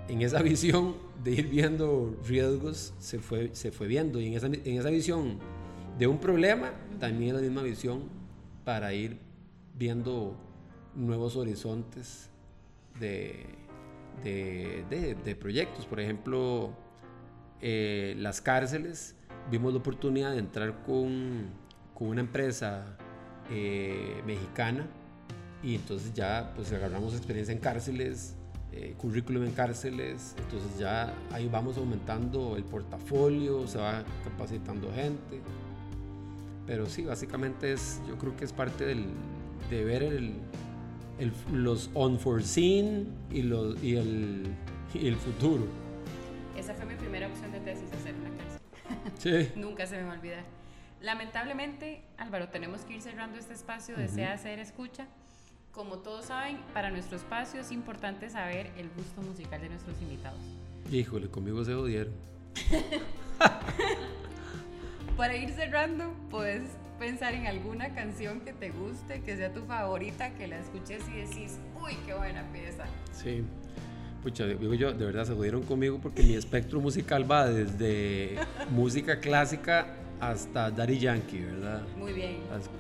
en 0.08 0.22
esa 0.22 0.42
visión 0.44 0.96
de 1.24 1.32
ir 1.32 1.48
viendo 1.48 2.18
riesgos 2.28 2.94
se 3.00 3.20
fue, 3.20 3.52
se 3.54 3.72
fue 3.72 3.88
viendo, 3.88 4.20
y 4.20 4.28
en 4.28 4.34
esa, 4.34 4.48
en 4.48 4.78
esa 4.80 4.90
visión 4.90 5.40
de 5.98 6.08
un 6.08 6.20
problema, 6.20 6.72
también 7.00 7.36
la 7.36 7.42
misma 7.42 7.62
visión 7.62 8.04
para 8.64 8.94
ir 8.94 9.27
viendo 9.78 10.36
nuevos 10.96 11.36
horizontes 11.36 12.30
de, 13.00 13.46
de, 14.24 15.16
de, 15.24 15.36
proyectos. 15.36 15.86
Por 15.86 16.00
ejemplo, 16.00 16.74
eh, 17.62 18.16
las 18.18 18.42
cárceles 18.42 19.16
vimos 19.52 19.74
la 19.74 19.80
oportunidad 19.80 20.32
de 20.32 20.40
entrar 20.40 20.82
con, 20.84 21.50
con 21.94 22.10
una 22.10 22.22
empresa 22.22 22.98
eh, 23.52 24.22
mexicana 24.26 24.88
y 25.64 25.76
entonces 25.76 26.14
ya 26.14 26.52
pues 26.56 26.72
agarramos 26.72 27.16
experiencia 27.16 27.54
en 27.54 27.60
cárceles, 27.60 28.36
eh, 28.72 28.94
currículum 28.98 29.44
en 29.44 29.52
cárceles, 29.52 30.36
entonces 30.38 30.78
ya 30.78 31.14
ahí 31.32 31.48
vamos 31.48 31.78
aumentando 31.78 32.58
el 32.58 32.64
portafolio, 32.64 33.68
se 33.68 33.78
va 33.78 34.04
capacitando 34.24 34.92
gente. 34.94 35.42
Pero 36.66 36.86
sí, 36.88 37.06
básicamente 37.06 37.72
es, 37.72 38.02
yo 38.08 38.18
creo 38.18 38.36
que 38.36 38.44
es 38.44 38.52
parte 38.52 38.86
del, 38.86 39.06
de 39.70 39.84
ver 39.84 40.04
el, 40.04 40.34
el, 41.20 41.34
los 41.52 41.90
unforeseen 41.94 43.08
y, 43.32 43.44
los, 43.44 43.82
y 43.84 43.96
el, 43.96 44.48
y 44.94 45.08
el 45.08 45.16
futuro. 45.16 45.66
Esa 46.58 46.74
fue 46.74 46.86
mi 46.86 46.96
primera 46.96 47.28
opción 47.28 47.52
de 47.52 47.60
tesis, 47.60 47.92
hacer 47.94 48.16
una 48.16 48.30
clase. 48.30 48.58
Sí. 49.18 49.60
Nunca 49.60 49.86
se 49.86 49.98
me 49.98 50.04
va 50.04 50.14
a 50.14 50.16
olvidar. 50.16 50.44
Lamentablemente, 51.02 52.04
Álvaro, 52.18 52.50
tenemos 52.50 52.82
que 52.82 52.96
ir 52.96 53.02
cerrando 53.02 53.38
este 53.38 53.54
espacio 53.54 53.96
de 53.96 54.08
Sea 54.08 54.34
Hacer 54.34 54.60
Escucha. 54.60 55.08
Como 55.72 56.00
todos 56.00 56.26
saben, 56.26 56.58
para 56.74 56.90
nuestro 56.90 57.18
espacio 57.18 57.62
es 57.62 57.72
importante 57.72 58.30
saber 58.30 58.72
el 58.78 58.90
gusto 58.90 59.22
musical 59.22 59.62
de 59.62 59.70
nuestros 59.70 60.02
invitados. 60.02 60.40
Híjole, 60.92 61.30
conmigo 61.30 61.64
se 61.64 61.74
jodieron. 61.74 62.14
Para 65.18 65.36
ir 65.36 65.52
cerrando, 65.52 66.14
puedes 66.30 66.64
pensar 66.98 67.34
en 67.34 67.48
alguna 67.48 67.94
canción 67.94 68.42
que 68.42 68.54
te 68.54 68.70
guste, 68.70 69.22
que 69.22 69.38
sea 69.38 69.54
tu 69.54 69.64
favorita, 69.66 70.32
que 70.36 70.48
la 70.48 70.60
escuches 70.60 71.02
y 71.10 71.18
decís, 71.18 71.58
uy, 71.82 71.98
qué 72.06 72.14
buena 72.14 72.44
pieza. 72.52 72.86
Sí. 73.12 73.44
Pucha, 74.24 74.46
digo 74.46 74.74
yo, 74.74 74.94
de 74.94 75.06
verdad 75.06 75.26
se 75.26 75.34
jodieron 75.34 75.64
conmigo 75.64 76.00
porque 76.02 76.24
mi 76.24 76.34
espectro 76.34 76.82
musical 76.82 77.30
va 77.30 77.48
desde 77.48 78.36
música 78.70 79.20
clásica 79.20 79.88
hasta 80.20 80.72
Daddy 80.72 80.98
Yankee, 80.98 81.40
¿verdad? 81.40 81.82
Muy 81.98 82.14
bien. 82.14 82.38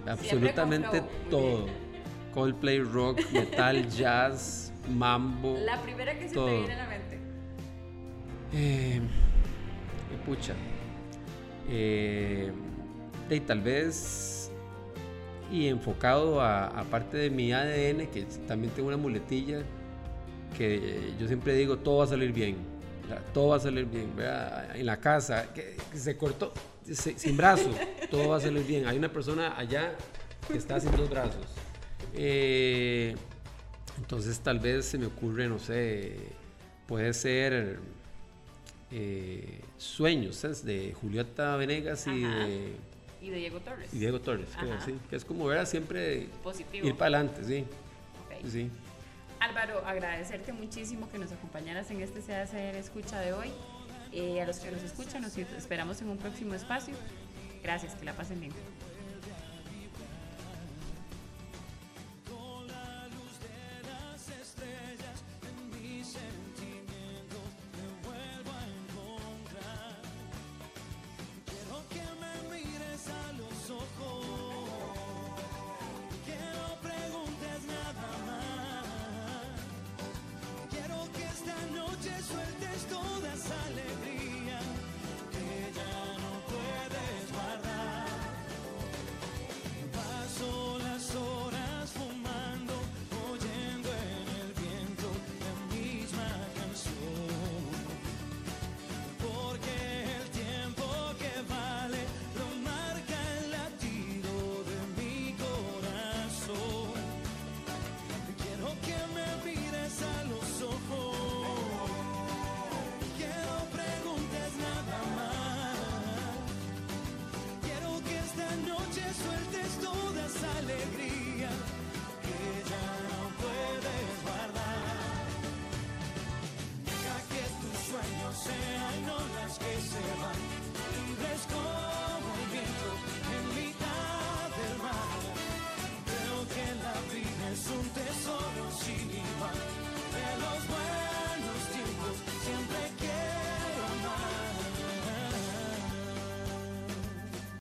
Absolutamente 0.07 1.03
todo. 1.29 1.65
bien. 1.65 1.87
Coldplay, 2.33 2.79
rock, 2.81 3.19
metal, 3.31 3.87
jazz, 3.97 4.71
mambo. 4.89 5.57
La 5.63 5.81
primera 5.81 6.17
que 6.17 6.27
se 6.27 6.33
Todo. 6.35 6.47
te 6.47 6.57
viene 6.57 6.73
a 6.73 6.77
la 6.77 6.87
mente. 6.87 7.17
Eh, 8.53 9.01
pucha. 10.25 10.53
Eh, 11.69 12.51
y 13.35 13.39
tal 13.41 13.61
vez 13.61 14.51
y 15.51 15.67
enfocado 15.67 16.41
a, 16.41 16.67
a 16.67 16.83
parte 16.83 17.17
de 17.17 17.29
mi 17.29 17.51
ADN, 17.53 18.07
que 18.07 18.25
también 18.47 18.73
tengo 18.73 18.89
una 18.89 18.97
muletilla, 18.97 19.61
que 20.57 21.13
yo 21.19 21.27
siempre 21.27 21.53
digo, 21.55 21.77
todo 21.77 21.97
va 21.99 22.03
a 22.05 22.07
salir 22.07 22.31
bien. 22.33 22.57
Todo 23.33 23.49
va 23.49 23.55
a 23.55 23.59
salir 23.59 23.85
bien. 23.85 24.13
¿verdad? 24.15 24.75
En 24.75 24.85
la 24.85 24.97
casa, 24.99 25.53
que, 25.53 25.77
que 25.91 25.97
se 25.97 26.17
cortó, 26.17 26.51
se- 26.91 27.17
sin 27.17 27.37
brazo, 27.37 27.69
todo 28.11 28.27
va 28.29 28.37
a 28.37 28.39
salir 28.41 28.65
bien. 28.65 28.85
Hay 28.87 28.97
una 28.97 29.11
persona 29.11 29.57
allá 29.57 29.93
que 30.51 30.57
está 30.57 30.79
sin 30.79 30.91
dos 30.91 31.09
brazos. 31.09 31.45
Eh, 32.13 33.15
entonces 33.97 34.39
tal 34.39 34.59
vez 34.59 34.85
se 34.85 34.97
me 34.97 35.05
ocurre, 35.05 35.47
no 35.47 35.59
sé, 35.59 36.17
puede 36.87 37.13
ser 37.13 37.79
eh, 38.91 39.61
Sueños, 39.77 40.41
de 40.63 40.93
Julieta 40.99 41.55
Venegas 41.55 42.05
y, 42.07 42.23
Ajá. 42.25 42.45
de, 42.45 42.75
Y 43.21 43.29
de 43.29 43.37
Diego 43.37 43.59
Torres. 43.59 43.93
y 43.93 43.99
Diego 43.99 44.21
Torres, 44.21 44.49
creo, 44.59 44.73
Ajá. 44.73 44.85
sí, 44.85 44.95
que 45.09 45.15
es 45.15 45.25
como 45.25 45.45
ver 45.45 45.65
siempre 45.65 46.27
Positivo. 46.43 46.87
ir 46.87 46.95
para 46.95 47.17
adelante, 47.17 47.43
sí, 47.43 47.65
sí. 48.49 48.69
Álvaro, 49.39 49.85
agradecerte 49.85 50.51
muchísimo 50.53 51.09
que 51.11 51.17
nos 51.17 51.31
acompañaras 51.31 51.89
en 51.91 52.01
este 52.01 52.35
Hacer 52.35 52.75
Escucha 52.75 53.19
de 53.19 53.33
hoy. 53.33 53.49
Eh, 54.13 54.41
a 54.41 54.47
los 54.47 54.59
que 54.59 54.71
nos 54.71 54.81
escuchan, 54.83 55.21
nos 55.21 55.37
esperamos 55.37 56.01
en 56.01 56.09
un 56.09 56.17
próximo 56.17 56.53
espacio. 56.53 56.95
Gracias, 57.61 57.93
que 57.95 58.05
la 58.05 58.13
pasen 58.13 58.39
bien. 58.39 58.53
ojos. 73.77 74.26